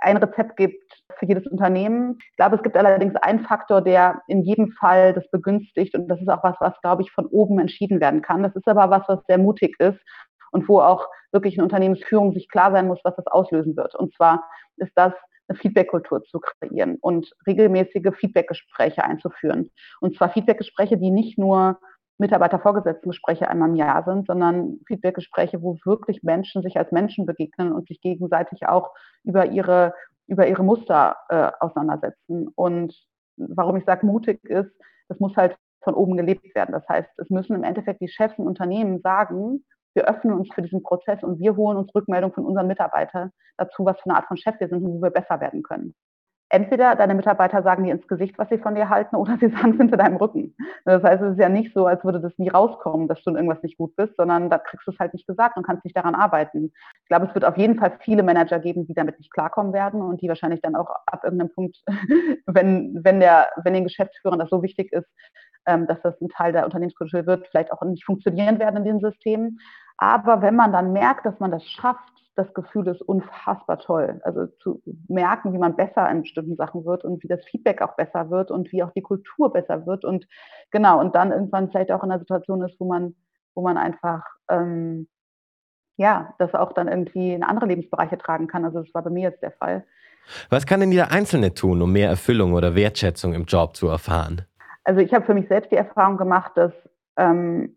ein 0.01 0.17
Rezept 0.17 0.57
gibt 0.57 1.03
für 1.19 1.27
jedes 1.27 1.47
Unternehmen. 1.47 2.19
Ich 2.31 2.37
glaube, 2.37 2.57
es 2.57 2.63
gibt 2.63 2.77
allerdings 2.77 3.17
einen 3.17 3.41
Faktor, 3.41 3.81
der 3.83 4.23
in 4.27 4.43
jedem 4.43 4.73
Fall 4.73 5.13
das 5.13 5.29
begünstigt 5.31 5.95
und 5.95 6.09
das 6.09 6.21
ist 6.21 6.29
auch 6.29 6.43
was, 6.43 6.57
was, 6.61 6.81
glaube 6.81 7.03
ich, 7.03 7.11
von 7.11 7.27
oben 7.27 7.59
entschieden 7.59 8.01
werden 8.01 8.23
kann. 8.23 8.43
Das 8.43 8.55
ist 8.55 8.69
aber 8.69 8.91
was, 8.91 9.09
was 9.09 9.21
sehr 9.27 9.39
mutig 9.39 9.77
ist 9.79 9.99
und 10.51 10.69
wo 10.69 10.81
auch 10.81 11.07
wirklich 11.33 11.57
eine 11.57 11.65
Unternehmensführung 11.65 12.33
sich 12.33 12.49
klar 12.49 12.73
sein 12.73 12.87
muss, 12.87 13.01
was 13.05 13.17
das 13.17 13.27
auslösen 13.27 13.77
wird. 13.77 13.95
Und 13.95 14.15
zwar 14.15 14.45
ist 14.77 14.93
das 14.95 15.13
eine 15.49 15.59
Feedback-Kultur 15.59 16.23
zu 16.25 16.41
kreieren 16.41 16.97
und 17.01 17.31
regelmäßige 17.47 18.15
Feedback-Gespräche 18.17 19.05
einzuführen. 19.05 19.71
Und 20.01 20.17
zwar 20.17 20.31
Feedback-Gespräche, 20.31 20.99
die 20.99 21.11
nicht 21.11 21.39
nur 21.39 21.79
Mitarbeiter-Vorgesetzten-Gespräche 22.19 23.49
einmal 23.49 23.71
im 23.71 23.77
Jahr 23.77 24.05
sind, 24.05 24.27
sondern 24.27 24.81
Feedback-Gespräche, 24.87 25.63
wo 25.63 25.79
wirklich 25.85 26.23
Menschen 26.23 26.63
sich 26.63 26.77
als 26.77 26.91
Menschen 26.93 27.27
begegnen 27.27 27.73
und 27.73 27.89
sich 27.89 28.01
gegenseitig 28.01 28.67
auch 28.67 28.93
über 29.25 29.47
ihre, 29.47 29.95
über 30.27 30.47
ihre 30.47 30.65
Muster 30.65 31.17
äh, 31.29 31.51
auseinandersetzen. 31.61 32.49
Und 32.55 32.95
warum 33.37 33.77
ich 33.77 33.85
sage, 33.85 34.05
mutig 34.05 34.45
ist, 34.45 34.71
das 35.09 35.21
muss 35.21 35.37
halt 35.37 35.57
von 35.83 35.95
oben 35.95 36.17
gelebt 36.17 36.55
werden. 36.55 36.73
Das 36.73 36.87
heißt, 36.89 37.09
es 37.19 37.31
müssen 37.31 37.55
im 37.55 37.63
Endeffekt 37.63 38.01
die 38.01 38.09
Chefs 38.09 38.37
in 38.37 38.47
Unternehmen 38.47 39.01
sagen, 39.01 39.65
wir 39.99 40.09
öffnen 40.09 40.35
uns 40.35 40.49
für 40.55 40.63
diesen 40.63 40.83
Prozess 40.85 41.25
und 41.25 41.41
wir 41.41 41.57
holen 41.57 41.77
uns 41.77 41.93
Rückmeldung 41.93 42.33
von 42.33 42.47
unseren 42.47 42.69
Mitarbeitern 42.69 43.33
dazu, 43.57 43.85
was 43.85 43.99
für 43.99 44.11
eine 44.11 44.17
Art 44.17 44.27
von 44.27 44.37
Chef 44.37 44.55
wir 44.61 44.69
sind 44.69 44.85
und 44.85 44.95
wo 44.95 45.03
wir 45.03 45.11
besser 45.11 45.41
werden 45.41 45.65
können. 45.65 45.93
Entweder 46.51 46.97
deine 46.97 47.15
Mitarbeiter 47.15 47.63
sagen 47.63 47.85
dir 47.85 47.93
ins 47.93 48.07
Gesicht, 48.07 48.39
was 48.39 48.49
sie 48.49 48.57
von 48.57 48.75
dir 48.75 48.89
halten, 48.89 49.17
oder 49.17 49.37
sie 49.39 49.49
sagen 49.57 49.73
es 49.73 49.79
hinter 49.79 49.97
deinem 49.97 50.17
Rücken. 50.17 50.55
Das 50.85 51.03
heißt, 51.03 51.21
es 51.21 51.33
ist 51.33 51.41
ja 51.41 51.49
nicht 51.49 51.75
so, 51.75 51.87
als 51.87 52.05
würde 52.05 52.21
das 52.21 52.33
nie 52.39 52.49
rauskommen, 52.49 53.09
dass 53.09 53.23
du 53.23 53.31
in 53.31 53.37
irgendwas 53.37 53.63
nicht 53.63 53.77
gut 53.77 53.97
bist, 53.97 54.15
sondern 54.17 54.49
da 54.49 54.59
kriegst 54.59 54.87
du 54.87 54.93
es 54.93 54.99
halt 55.01 55.13
nicht 55.13 55.27
gesagt 55.27 55.57
und 55.57 55.67
kannst 55.67 55.85
nicht 55.85 55.97
daran 55.97 56.15
arbeiten. 56.15 56.73
Ich 57.03 57.09
glaube, 57.09 57.27
es 57.27 57.35
wird 57.35 57.45
auf 57.45 57.59
jeden 57.59 57.77
Fall 57.77 57.99
viele 58.01 58.23
Manager 58.23 58.61
geben, 58.61 58.87
die 58.87 58.95
damit 58.95 59.19
nicht 59.19 59.33
klarkommen 59.33 59.73
werden 59.73 60.01
und 60.01 60.23
die 60.23 60.29
wahrscheinlich 60.29 60.63
dann 60.63 60.77
auch 60.77 60.89
ab 61.07 61.25
irgendeinem 61.25 61.53
Punkt, 61.53 61.83
wenn, 62.47 62.99
wenn, 63.03 63.21
der, 63.21 63.49
wenn 63.65 63.75
den 63.75 63.85
Geschäftsführern 63.85 64.39
das 64.39 64.49
so 64.49 64.63
wichtig 64.63 64.93
ist, 64.93 65.09
ähm, 65.69 65.87
dass 65.87 66.01
das 66.03 66.19
ein 66.21 66.29
Teil 66.31 66.53
der 66.53 66.65
Unternehmenskultur 66.65 67.27
wird, 67.27 67.47
vielleicht 67.49 67.73
auch 67.73 67.83
nicht 67.83 68.05
funktionieren 68.05 68.59
werden 68.59 68.79
in 68.79 68.85
den 68.85 69.01
Systemen. 69.01 69.61
Aber 69.99 70.43
wenn 70.43 70.57
man 70.57 70.73
dann 70.73 70.93
merkt, 70.93 71.27
dass 71.27 71.39
man 71.41 71.51
das 71.51 71.65
schafft, 71.65 72.13
das 72.37 72.55
Gefühl 72.55 72.87
ist 72.87 73.03
unfassbar 73.03 73.81
toll. 73.81 74.21
Also 74.23 74.47
zu 74.63 74.81
merken, 75.09 75.53
wie 75.53 75.59
man 75.59 75.75
besser 75.75 76.09
in 76.09 76.23
bestimmten 76.23 76.57
Sachen 76.57 76.85
wird 76.85 77.05
und 77.05 77.23
wie 77.25 77.29
das 77.29 77.45
Feedback 77.45 77.83
auch 77.83 77.97
besser 77.97 78.31
wird 78.31 78.53
und 78.53 78.71
wie 78.71 78.85
auch 78.85 78.93
die 78.93 79.03
Kultur 79.03 79.53
besser 79.53 79.87
wird 79.87 80.05
und 80.05 80.27
genau, 80.71 81.01
und 81.01 81.17
dann 81.17 81.33
irgendwann 81.33 81.69
vielleicht 81.69 81.91
auch 81.91 82.05
in 82.05 82.13
einer 82.13 82.21
Situation 82.21 82.63
ist, 82.63 82.79
wo 82.79 82.87
man, 82.87 83.17
wo 83.55 83.63
man 83.63 83.77
einfach 83.77 84.23
ähm, 84.49 85.09
ja, 85.99 86.33
das 86.39 86.55
auch 86.55 86.73
dann 86.73 86.89
irgendwie 86.89 87.35
in 87.35 87.43
andere 87.43 87.67
Lebensbereiche 87.67 88.17
tragen 88.17 88.47
kann. 88.47 88.65
Also 88.65 88.83
das 88.83 88.95
war 88.95 89.03
bei 89.03 89.11
mir 89.11 89.31
jetzt 89.31 89.43
der 89.43 89.51
Fall. 89.51 89.85
Was 90.49 90.65
kann 90.65 90.81
denn 90.81 90.93
jeder 90.93 91.11
Einzelne 91.11 91.55
tun, 91.55 91.83
um 91.83 91.93
mehr 91.93 92.09
Erfüllung 92.09 92.53
oder 92.53 92.75
Wertschätzung 92.75 93.35
im 93.35 93.45
Job 93.45 93.77
zu 93.77 93.89
erfahren? 93.89 94.43
Also 94.85 95.01
ich 95.01 95.13
habe 95.13 95.27
für 95.27 95.35
mich 95.35 95.49
selbst 95.49 95.73
die 95.73 95.77
Erfahrung 95.77 96.17
gemacht, 96.17 96.53
dass 96.55 96.73
ähm, 97.17 97.77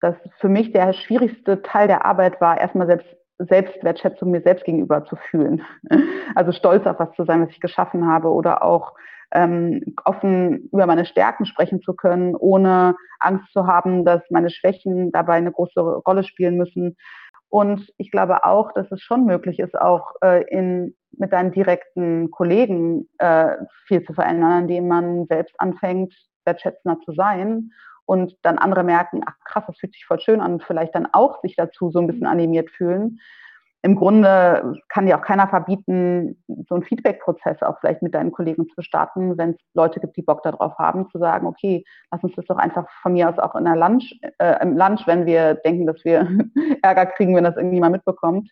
dass 0.00 0.16
für 0.38 0.48
mich 0.48 0.72
der 0.72 0.92
schwierigste 0.92 1.62
Teil 1.62 1.88
der 1.88 2.04
Arbeit 2.04 2.40
war, 2.40 2.58
erstmal 2.58 2.86
selbst 2.86 3.08
Selbstwertschätzung 3.38 4.30
mir 4.30 4.42
selbst 4.42 4.64
gegenüber 4.64 5.04
zu 5.04 5.16
fühlen. 5.16 5.62
Also 6.34 6.52
stolz 6.52 6.86
auf 6.86 6.98
was 6.98 7.12
zu 7.16 7.24
sein, 7.24 7.42
was 7.42 7.50
ich 7.50 7.60
geschaffen 7.60 8.06
habe 8.06 8.28
oder 8.28 8.62
auch 8.62 8.92
ähm, 9.32 9.82
offen 10.04 10.68
über 10.72 10.86
meine 10.86 11.04
Stärken 11.04 11.46
sprechen 11.46 11.80
zu 11.82 11.94
können, 11.94 12.36
ohne 12.36 12.94
Angst 13.18 13.50
zu 13.52 13.66
haben, 13.66 14.04
dass 14.04 14.20
meine 14.30 14.50
Schwächen 14.50 15.10
dabei 15.10 15.34
eine 15.34 15.50
große 15.50 15.80
Rolle 15.80 16.22
spielen 16.22 16.56
müssen. 16.56 16.96
Und 17.48 17.90
ich 17.96 18.10
glaube 18.10 18.44
auch, 18.44 18.72
dass 18.72 18.90
es 18.92 19.00
schon 19.00 19.24
möglich 19.24 19.58
ist, 19.58 19.76
auch 19.76 20.12
äh, 20.22 20.44
in, 20.48 20.94
mit 21.12 21.32
deinen 21.32 21.50
direkten 21.50 22.30
Kollegen 22.30 23.08
äh, 23.18 23.56
viel 23.86 24.04
zu 24.04 24.12
verändern, 24.12 24.62
indem 24.62 24.86
man 24.86 25.26
selbst 25.26 25.54
anfängt, 25.58 26.14
wertschätzender 26.44 26.98
zu 27.04 27.12
sein 27.12 27.72
und 28.08 28.34
dann 28.42 28.56
andere 28.56 28.84
merken, 28.84 29.20
ach 29.26 29.34
krass, 29.44 29.64
das 29.66 29.76
fühlt 29.76 29.92
sich 29.92 30.06
voll 30.06 30.18
schön 30.18 30.40
an 30.40 30.54
und 30.54 30.64
vielleicht 30.64 30.94
dann 30.94 31.08
auch 31.12 31.42
sich 31.42 31.56
dazu 31.56 31.90
so 31.90 31.98
ein 31.98 32.06
bisschen 32.06 32.26
animiert 32.26 32.70
fühlen. 32.70 33.20
Im 33.82 33.96
Grunde 33.96 34.76
kann 34.88 35.04
dir 35.04 35.18
auch 35.18 35.22
keiner 35.22 35.46
verbieten, 35.46 36.42
so 36.68 36.74
einen 36.74 36.84
Feedback-Prozess 36.84 37.62
auch 37.62 37.78
vielleicht 37.80 38.02
mit 38.02 38.14
deinen 38.14 38.32
Kollegen 38.32 38.66
zu 38.74 38.80
starten, 38.80 39.36
wenn 39.36 39.50
es 39.50 39.56
Leute 39.74 40.00
gibt, 40.00 40.16
die 40.16 40.22
Bock 40.22 40.42
darauf 40.42 40.76
haben, 40.78 41.08
zu 41.10 41.18
sagen, 41.18 41.46
okay, 41.46 41.84
lass 42.10 42.24
uns 42.24 42.34
das 42.34 42.46
doch 42.46 42.56
einfach 42.56 42.88
von 43.02 43.12
mir 43.12 43.28
aus 43.28 43.38
auch 43.38 43.54
in 43.54 43.66
der 43.66 43.76
Lunch, 43.76 44.18
äh, 44.38 44.62
im 44.62 44.76
Lunch, 44.76 45.06
wenn 45.06 45.26
wir 45.26 45.54
denken, 45.54 45.86
dass 45.86 46.02
wir 46.02 46.26
Ärger 46.82 47.06
kriegen, 47.06 47.36
wenn 47.36 47.44
das 47.44 47.56
irgendwie 47.56 47.80
mal 47.80 47.90
mitbekommt, 47.90 48.50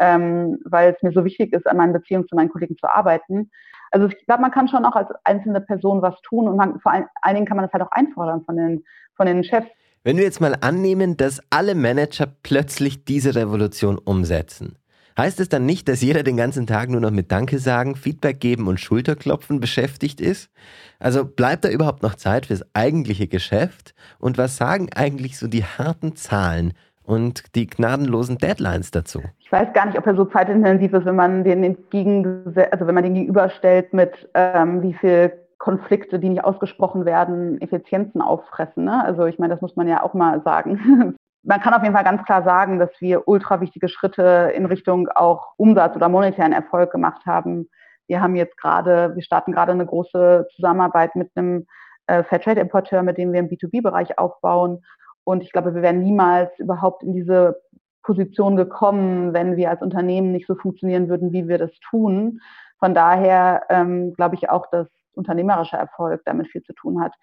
ähm, 0.00 0.58
weil 0.64 0.94
es 0.94 1.02
mir 1.02 1.12
so 1.12 1.26
wichtig 1.26 1.52
ist, 1.52 1.66
an 1.68 1.76
meinen 1.76 1.92
Beziehungen 1.92 2.26
zu 2.26 2.34
meinen 2.34 2.50
Kollegen 2.50 2.78
zu 2.78 2.88
arbeiten. 2.88 3.50
Also 3.94 4.08
ich 4.08 4.26
glaube, 4.26 4.42
man 4.42 4.50
kann 4.50 4.66
schon 4.66 4.84
auch 4.84 4.96
als 4.96 5.08
einzelne 5.22 5.60
Person 5.60 6.02
was 6.02 6.20
tun 6.22 6.48
und 6.48 6.56
man, 6.56 6.80
vor 6.80 6.90
allen 6.90 7.34
Dingen 7.34 7.46
kann 7.46 7.56
man 7.56 7.64
das 7.64 7.72
halt 7.72 7.84
auch 7.84 7.92
einfordern 7.92 8.42
von 8.44 8.56
den, 8.56 8.84
von 9.16 9.24
den 9.24 9.44
Chefs. 9.44 9.68
Wenn 10.02 10.16
wir 10.16 10.24
jetzt 10.24 10.40
mal 10.40 10.56
annehmen, 10.60 11.16
dass 11.16 11.40
alle 11.50 11.76
Manager 11.76 12.26
plötzlich 12.42 13.04
diese 13.04 13.36
Revolution 13.36 13.96
umsetzen, 13.96 14.76
Heißt 15.16 15.38
es 15.38 15.48
dann 15.48 15.64
nicht, 15.64 15.86
dass 15.86 16.02
jeder 16.02 16.24
den 16.24 16.36
ganzen 16.36 16.66
Tag 16.66 16.88
nur 16.88 17.00
noch 17.00 17.12
mit 17.12 17.30
Danke 17.30 17.60
sagen, 17.60 17.94
Feedback 17.94 18.40
geben 18.40 18.66
und 18.66 18.80
Schulterklopfen 18.80 19.60
beschäftigt 19.60 20.20
ist? 20.20 20.50
Also 20.98 21.24
bleibt 21.24 21.64
da 21.64 21.68
überhaupt 21.68 22.02
noch 22.02 22.16
Zeit 22.16 22.46
fürs 22.46 22.64
eigentliche 22.74 23.28
Geschäft? 23.28 23.94
Und 24.18 24.38
was 24.38 24.56
sagen 24.56 24.88
eigentlich 24.92 25.38
so 25.38 25.46
die 25.46 25.62
harten 25.62 26.16
Zahlen 26.16 26.72
und 27.04 27.54
die 27.54 27.66
gnadenlosen 27.66 28.38
Deadlines 28.38 28.90
dazu? 28.90 29.22
Ich 29.38 29.52
weiß 29.52 29.72
gar 29.72 29.86
nicht, 29.86 29.98
ob 29.98 30.06
er 30.06 30.16
so 30.16 30.24
zeitintensiv 30.24 30.92
ist, 30.92 31.04
wenn 31.04 31.16
man 31.16 31.44
den 31.44 31.62
entgegen, 31.62 32.54
also 32.70 32.86
wenn 32.86 32.94
man 32.94 33.04
den 33.04 33.14
gegenüberstellt 33.14 33.92
mit 33.92 34.28
ähm, 34.34 34.82
wie 34.82 34.94
viel 34.94 35.32
Konflikte, 35.58 36.18
die 36.18 36.28
nicht 36.28 36.44
ausgesprochen 36.44 37.04
werden, 37.04 37.60
Effizienzen 37.60 38.20
auffressen. 38.20 38.84
Ne? 38.84 39.04
Also 39.04 39.26
ich 39.26 39.38
meine, 39.38 39.54
das 39.54 39.62
muss 39.62 39.76
man 39.76 39.88
ja 39.88 40.02
auch 40.02 40.14
mal 40.14 40.42
sagen. 40.42 41.16
man 41.42 41.60
kann 41.60 41.74
auf 41.74 41.82
jeden 41.82 41.94
Fall 41.94 42.04
ganz 42.04 42.24
klar 42.24 42.42
sagen, 42.42 42.78
dass 42.78 42.90
wir 43.00 43.28
ultra 43.28 43.60
wichtige 43.60 43.88
Schritte 43.88 44.52
in 44.54 44.66
Richtung 44.66 45.08
auch 45.14 45.52
Umsatz 45.56 45.94
oder 45.94 46.08
monetären 46.08 46.52
Erfolg 46.52 46.90
gemacht 46.90 47.24
haben. 47.26 47.68
Wir 48.08 48.20
haben 48.20 48.36
jetzt 48.36 48.56
gerade, 48.58 49.14
wir 49.14 49.22
starten 49.22 49.52
gerade 49.52 49.72
eine 49.72 49.86
große 49.86 50.48
Zusammenarbeit 50.54 51.16
mit 51.16 51.30
einem 51.34 51.66
äh, 52.06 52.22
Fairtrade-Importeur, 52.24 53.02
mit 53.02 53.18
dem 53.18 53.32
wir 53.32 53.40
im 53.40 53.48
B2B-Bereich 53.48 54.18
aufbauen. 54.18 54.82
Und 55.24 55.42
ich 55.42 55.52
glaube, 55.52 55.74
wir 55.74 55.82
wären 55.82 56.02
niemals 56.02 56.56
überhaupt 56.58 57.02
in 57.02 57.12
diese 57.12 57.60
Position 58.02 58.56
gekommen, 58.56 59.32
wenn 59.32 59.56
wir 59.56 59.70
als 59.70 59.82
Unternehmen 59.82 60.30
nicht 60.32 60.46
so 60.46 60.54
funktionieren 60.54 61.08
würden, 61.08 61.32
wie 61.32 61.48
wir 61.48 61.58
das 61.58 61.72
tun. 61.90 62.40
Von 62.78 62.94
daher 62.94 63.62
ähm, 63.70 64.12
glaube 64.14 64.34
ich 64.34 64.50
auch, 64.50 64.66
dass 64.70 64.86
unternehmerischer 65.14 65.78
Erfolg 65.78 66.22
damit 66.24 66.48
viel 66.48 66.62
zu 66.62 66.74
tun 66.74 67.00
hat. 67.00 67.14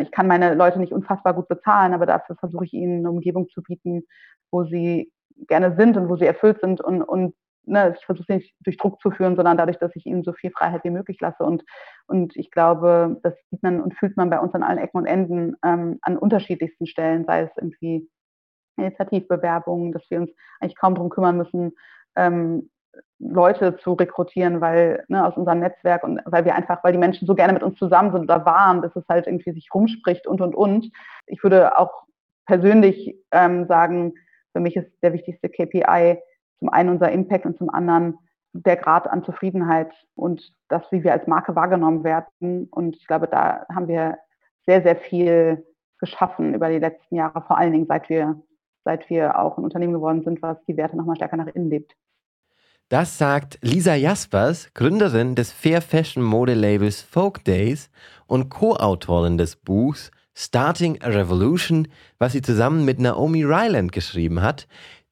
Ich 0.00 0.10
kann 0.10 0.26
meine 0.26 0.54
Leute 0.54 0.78
nicht 0.78 0.92
unfassbar 0.92 1.34
gut 1.34 1.48
bezahlen, 1.48 1.94
aber 1.94 2.04
dafür 2.04 2.36
versuche 2.36 2.64
ich 2.64 2.72
ihnen 2.72 2.98
eine 2.98 3.10
Umgebung 3.10 3.48
zu 3.48 3.62
bieten, 3.62 4.02
wo 4.50 4.64
sie 4.64 5.10
gerne 5.46 5.76
sind 5.76 5.96
und 5.96 6.08
wo 6.08 6.16
sie 6.16 6.26
erfüllt 6.26 6.60
sind 6.60 6.80
und, 6.80 7.02
und 7.02 7.34
ne, 7.68 7.94
ich 7.98 8.04
versuche 8.04 8.32
nicht 8.32 8.54
durch 8.60 8.76
Druck 8.76 9.00
zu 9.00 9.10
führen, 9.10 9.36
sondern 9.36 9.56
dadurch, 9.56 9.78
dass 9.78 9.94
ich 9.94 10.06
ihnen 10.06 10.24
so 10.24 10.32
viel 10.32 10.50
Freiheit 10.50 10.84
wie 10.84 10.90
möglich 10.90 11.20
lasse. 11.20 11.44
Und, 11.44 11.64
und 12.06 12.36
ich 12.36 12.50
glaube, 12.50 13.18
das 13.22 13.34
sieht 13.50 13.62
man 13.62 13.80
und 13.80 13.94
fühlt 13.94 14.16
man 14.16 14.30
bei 14.30 14.40
uns 14.40 14.54
an 14.54 14.62
allen 14.62 14.78
Ecken 14.78 14.98
und 14.98 15.06
Enden 15.06 15.56
ähm, 15.64 15.98
an 16.02 16.18
unterschiedlichsten 16.18 16.86
Stellen, 16.86 17.24
sei 17.24 17.42
es 17.42 17.50
irgendwie 17.56 18.08
Initiativbewerbungen, 18.76 19.92
dass 19.92 20.02
wir 20.10 20.20
uns 20.20 20.30
eigentlich 20.60 20.76
kaum 20.76 20.94
darum 20.94 21.10
kümmern 21.10 21.36
müssen, 21.36 21.72
ähm, 22.16 22.70
Leute 23.18 23.76
zu 23.78 23.94
rekrutieren, 23.94 24.60
weil 24.60 25.04
ne, 25.08 25.26
aus 25.26 25.36
unserem 25.36 25.60
Netzwerk 25.60 26.04
und 26.04 26.20
weil 26.24 26.44
wir 26.44 26.54
einfach, 26.54 26.82
weil 26.82 26.92
die 26.92 26.98
Menschen 26.98 27.26
so 27.26 27.34
gerne 27.34 27.52
mit 27.52 27.62
uns 27.62 27.78
zusammen 27.78 28.12
sind 28.12 28.22
oder 28.22 28.44
waren, 28.44 28.82
dass 28.82 28.94
es 28.96 29.04
halt 29.08 29.26
irgendwie 29.26 29.52
sich 29.52 29.68
rumspricht 29.74 30.26
und 30.26 30.40
und 30.40 30.54
und. 30.54 30.90
Ich 31.26 31.42
würde 31.42 31.78
auch 31.78 32.04
persönlich 32.46 33.16
ähm, 33.32 33.66
sagen, 33.66 34.14
für 34.52 34.60
mich 34.60 34.76
ist 34.76 34.90
der 35.02 35.12
wichtigste 35.12 35.48
KPI 35.48 36.18
zum 36.58 36.68
einen 36.68 36.90
unser 36.90 37.10
Impact 37.10 37.46
und 37.46 37.58
zum 37.58 37.70
anderen 37.70 38.18
der 38.52 38.76
Grad 38.76 39.08
an 39.08 39.24
Zufriedenheit 39.24 39.92
und 40.14 40.52
das, 40.68 40.82
wie 40.90 41.04
wir 41.04 41.12
als 41.12 41.26
Marke 41.26 41.54
wahrgenommen 41.54 42.04
werden. 42.04 42.68
Und 42.70 42.96
ich 42.96 43.06
glaube, 43.06 43.28
da 43.28 43.66
haben 43.72 43.88
wir 43.88 44.18
sehr, 44.66 44.82
sehr 44.82 44.96
viel 44.96 45.64
geschaffen 45.98 46.54
über 46.54 46.68
die 46.68 46.78
letzten 46.78 47.16
Jahre, 47.16 47.42
vor 47.42 47.58
allen 47.58 47.72
Dingen 47.72 47.86
seit 47.86 48.08
wir, 48.08 48.40
seit 48.84 49.08
wir 49.10 49.38
auch 49.38 49.58
ein 49.58 49.64
Unternehmen 49.64 49.92
geworden 49.92 50.22
sind, 50.22 50.42
was 50.42 50.62
die 50.66 50.76
Werte 50.76 50.96
nochmal 50.96 51.16
stärker 51.16 51.36
nach 51.36 51.46
innen 51.48 51.70
lebt. 51.70 51.94
Das 52.88 53.18
sagt 53.18 53.58
Lisa 53.60 53.94
Jaspers, 53.94 54.72
Gründerin 54.72 55.34
des 55.34 55.52
Fair 55.52 55.82
Fashion 55.82 56.22
Modelabels 56.22 57.02
Folk 57.02 57.44
Days 57.44 57.90
und 58.26 58.48
Co-Autorin 58.48 59.36
des 59.36 59.56
Buchs 59.56 60.10
Starting 60.40 61.02
a 61.02 61.08
Revolution, 61.08 61.88
was 62.20 62.32
sie 62.32 62.42
zusammen 62.42 62.84
mit 62.84 63.00
Naomi 63.00 63.42
Ryland 63.42 63.90
geschrieben 63.90 64.40
hat, 64.40 64.68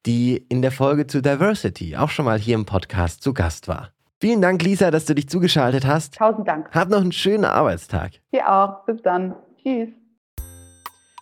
die 0.07 0.37
in 0.49 0.61
der 0.61 0.71
Folge 0.71 1.05
zu 1.05 1.21
Diversity 1.21 1.97
auch 1.97 2.09
schon 2.09 2.25
mal 2.25 2.39
hier 2.39 2.55
im 2.55 2.65
Podcast 2.65 3.21
zu 3.21 3.33
Gast 3.33 3.67
war. 3.67 3.91
Vielen 4.19 4.41
Dank, 4.41 4.63
Lisa, 4.63 4.89
dass 4.89 5.03
du 5.03 5.13
dich 5.13 5.27
zugeschaltet 5.27 5.85
hast. 5.85 6.15
Tausend 6.15 6.47
Dank. 6.47 6.71
Hab 6.71 6.89
noch 6.89 7.01
einen 7.01 7.11
schönen 7.11 7.43
Arbeitstag. 7.43 8.13
Dir 8.33 8.49
auch. 8.49 8.85
Bis 8.85 9.01
dann. 9.03 9.35
Tschüss. 9.61 9.89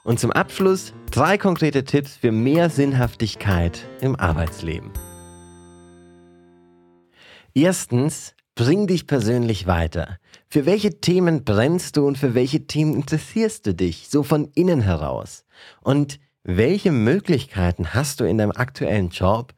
Und 0.03 0.19
zum 0.19 0.31
Abschluss 0.31 0.93
drei 1.09 1.39
konkrete 1.39 1.83
Tipps 1.83 2.15
für 2.15 2.31
mehr 2.31 2.69
Sinnhaftigkeit 2.69 3.85
im 4.01 4.15
Arbeitsleben. 4.15 4.91
Erstens, 7.55 8.35
bring 8.53 8.85
dich 8.85 9.07
persönlich 9.07 9.65
weiter. 9.65 10.17
Für 10.47 10.67
welche 10.67 11.01
Themen 11.01 11.43
brennst 11.43 11.97
du 11.97 12.05
und 12.05 12.19
für 12.19 12.35
welche 12.35 12.67
Themen 12.67 12.93
interessierst 12.93 13.65
du 13.65 13.73
dich, 13.73 14.09
so 14.09 14.21
von 14.21 14.45
innen 14.53 14.81
heraus? 14.81 15.43
Und 15.81 16.19
welche 16.47 16.91
Möglichkeiten 16.91 17.95
hast 17.95 18.19
du 18.19 18.23
in 18.23 18.37
deinem 18.37 18.51
aktuellen 18.51 19.09
Job, 19.09 19.53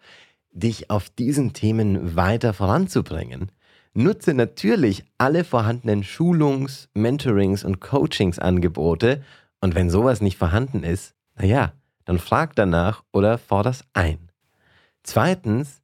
dich 0.51 0.89
auf 0.89 1.09
diesen 1.09 1.51
Themen 1.51 2.15
weiter 2.15 2.53
voranzubringen? 2.53 3.51
Nutze 3.93 4.33
natürlich 4.33 5.03
alle 5.17 5.43
vorhandenen 5.43 6.03
Schulungs-, 6.03 6.87
Mentorings- 6.95 7.65
und 7.65 7.81
Coachingsangebote 7.81 9.21
und 9.59 9.75
wenn 9.75 9.89
sowas 9.89 10.21
nicht 10.21 10.37
vorhanden 10.37 10.83
ist, 10.83 11.13
naja, 11.35 11.73
dann 12.05 12.19
frag 12.19 12.55
danach 12.55 13.03
oder 13.11 13.37
forder's 13.37 13.83
ein. 13.93 14.31
Zweitens, 15.03 15.81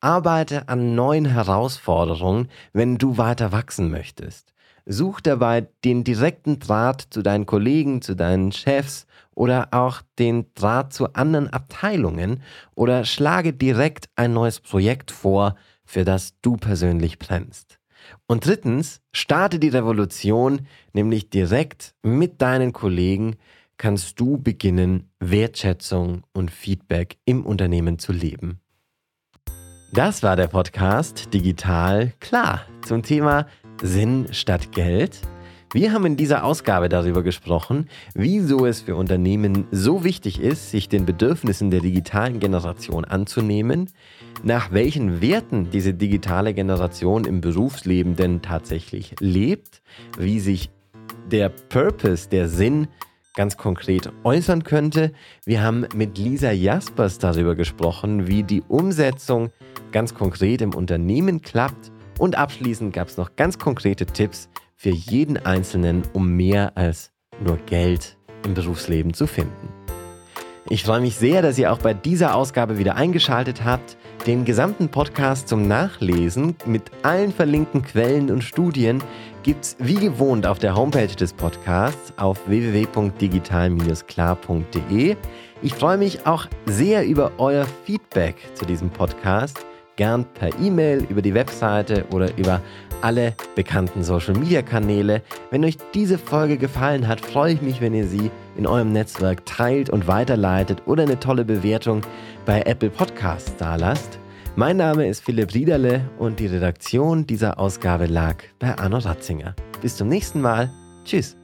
Arbeite 0.00 0.68
an 0.68 0.94
neuen 0.94 1.26
Herausforderungen, 1.26 2.48
wenn 2.72 2.96
du 2.96 3.18
weiter 3.18 3.52
wachsen 3.52 3.90
möchtest. 3.90 4.54
Such 4.86 5.20
dabei 5.20 5.66
den 5.84 6.04
direkten 6.04 6.60
Draht 6.60 7.08
zu 7.10 7.20
deinen 7.20 7.44
Kollegen, 7.44 8.00
zu 8.00 8.14
deinen 8.14 8.52
Chefs 8.52 9.06
oder 9.38 9.68
auch 9.70 10.02
den 10.18 10.46
Draht 10.54 10.92
zu 10.92 11.14
anderen 11.14 11.48
Abteilungen 11.48 12.42
oder 12.74 13.04
schlage 13.04 13.52
direkt 13.52 14.08
ein 14.16 14.32
neues 14.32 14.58
Projekt 14.58 15.12
vor, 15.12 15.54
für 15.84 16.04
das 16.04 16.34
du 16.42 16.56
persönlich 16.56 17.20
brennst. 17.20 17.78
Und 18.26 18.46
drittens, 18.46 19.00
starte 19.12 19.60
die 19.60 19.68
Revolution, 19.68 20.66
nämlich 20.92 21.30
direkt 21.30 21.94
mit 22.02 22.42
deinen 22.42 22.72
Kollegen 22.72 23.36
kannst 23.76 24.18
du 24.18 24.38
beginnen, 24.38 25.08
Wertschätzung 25.20 26.24
und 26.32 26.50
Feedback 26.50 27.16
im 27.24 27.46
Unternehmen 27.46 28.00
zu 28.00 28.12
leben. 28.12 28.60
Das 29.92 30.24
war 30.24 30.34
der 30.34 30.48
Podcast 30.48 31.32
Digital 31.32 32.12
Klar 32.18 32.62
zum 32.84 33.04
Thema 33.04 33.46
Sinn 33.80 34.26
statt 34.32 34.72
Geld. 34.72 35.20
Wir 35.74 35.92
haben 35.92 36.06
in 36.06 36.16
dieser 36.16 36.44
Ausgabe 36.44 36.88
darüber 36.88 37.22
gesprochen, 37.22 37.90
wieso 38.14 38.64
es 38.64 38.80
für 38.80 38.96
Unternehmen 38.96 39.66
so 39.70 40.02
wichtig 40.02 40.40
ist, 40.40 40.70
sich 40.70 40.88
den 40.88 41.04
Bedürfnissen 41.04 41.70
der 41.70 41.80
digitalen 41.80 42.40
Generation 42.40 43.04
anzunehmen, 43.04 43.90
nach 44.42 44.72
welchen 44.72 45.20
Werten 45.20 45.68
diese 45.70 45.92
digitale 45.92 46.54
Generation 46.54 47.26
im 47.26 47.42
Berufsleben 47.42 48.16
denn 48.16 48.40
tatsächlich 48.40 49.14
lebt, 49.20 49.82
wie 50.16 50.40
sich 50.40 50.70
der 51.30 51.50
Purpose, 51.50 52.30
der 52.30 52.48
Sinn 52.48 52.88
ganz 53.36 53.58
konkret 53.58 54.10
äußern 54.24 54.64
könnte. 54.64 55.12
Wir 55.44 55.62
haben 55.62 55.86
mit 55.94 56.16
Lisa 56.16 56.50
Jaspers 56.50 57.18
darüber 57.18 57.54
gesprochen, 57.54 58.26
wie 58.26 58.42
die 58.42 58.62
Umsetzung 58.68 59.50
ganz 59.92 60.14
konkret 60.14 60.62
im 60.62 60.74
Unternehmen 60.74 61.42
klappt. 61.42 61.92
Und 62.18 62.36
abschließend 62.36 62.94
gab 62.94 63.08
es 63.08 63.18
noch 63.18 63.36
ganz 63.36 63.58
konkrete 63.58 64.06
Tipps 64.06 64.48
für 64.78 64.90
jeden 64.90 65.36
Einzelnen, 65.36 66.02
um 66.12 66.30
mehr 66.30 66.76
als 66.76 67.10
nur 67.44 67.56
Geld 67.66 68.16
im 68.44 68.54
Berufsleben 68.54 69.12
zu 69.12 69.26
finden. 69.26 69.68
Ich 70.70 70.84
freue 70.84 71.00
mich 71.00 71.16
sehr, 71.16 71.42
dass 71.42 71.58
ihr 71.58 71.72
auch 71.72 71.78
bei 71.78 71.94
dieser 71.94 72.36
Ausgabe 72.36 72.78
wieder 72.78 72.94
eingeschaltet 72.94 73.64
habt. 73.64 73.96
Den 74.26 74.44
gesamten 74.44 74.88
Podcast 74.88 75.48
zum 75.48 75.66
Nachlesen 75.66 76.54
mit 76.66 76.82
allen 77.02 77.32
verlinkten 77.32 77.82
Quellen 77.82 78.30
und 78.30 78.44
Studien 78.44 79.02
gibt's 79.42 79.76
wie 79.80 79.94
gewohnt 79.94 80.46
auf 80.46 80.58
der 80.58 80.76
Homepage 80.76 81.06
des 81.06 81.32
Podcasts 81.32 82.12
auf 82.16 82.46
www.digital-klar.de. 82.46 85.16
Ich 85.62 85.74
freue 85.74 85.96
mich 85.96 86.26
auch 86.26 86.46
sehr 86.66 87.06
über 87.06 87.32
euer 87.38 87.66
Feedback 87.84 88.36
zu 88.54 88.64
diesem 88.64 88.90
Podcast. 88.90 89.64
Gern 89.98 90.24
per 90.32 90.56
E-Mail, 90.60 91.04
über 91.10 91.20
die 91.20 91.34
Webseite 91.34 92.04
oder 92.12 92.30
über 92.38 92.62
alle 93.02 93.34
bekannten 93.56 94.04
Social 94.04 94.34
Media 94.34 94.62
Kanäle. 94.62 95.22
Wenn 95.50 95.64
euch 95.64 95.76
diese 95.92 96.18
Folge 96.18 96.56
gefallen 96.56 97.08
hat, 97.08 97.20
freue 97.20 97.54
ich 97.54 97.62
mich, 97.62 97.80
wenn 97.80 97.94
ihr 97.94 98.06
sie 98.06 98.30
in 98.56 98.66
eurem 98.66 98.92
Netzwerk 98.92 99.44
teilt 99.44 99.90
und 99.90 100.06
weiterleitet 100.06 100.82
oder 100.86 101.02
eine 101.02 101.18
tolle 101.18 101.44
Bewertung 101.44 102.02
bei 102.46 102.62
Apple 102.62 102.90
Podcasts 102.90 103.56
dalasst. 103.56 104.20
Mein 104.54 104.76
Name 104.76 105.08
ist 105.08 105.24
Philipp 105.24 105.52
Riederle 105.52 106.00
und 106.18 106.38
die 106.38 106.46
Redaktion 106.46 107.26
dieser 107.26 107.58
Ausgabe 107.58 108.06
lag 108.06 108.36
bei 108.60 108.78
Arno 108.78 108.98
Ratzinger. 108.98 109.56
Bis 109.82 109.96
zum 109.96 110.08
nächsten 110.08 110.40
Mal. 110.40 110.70
Tschüss. 111.04 111.36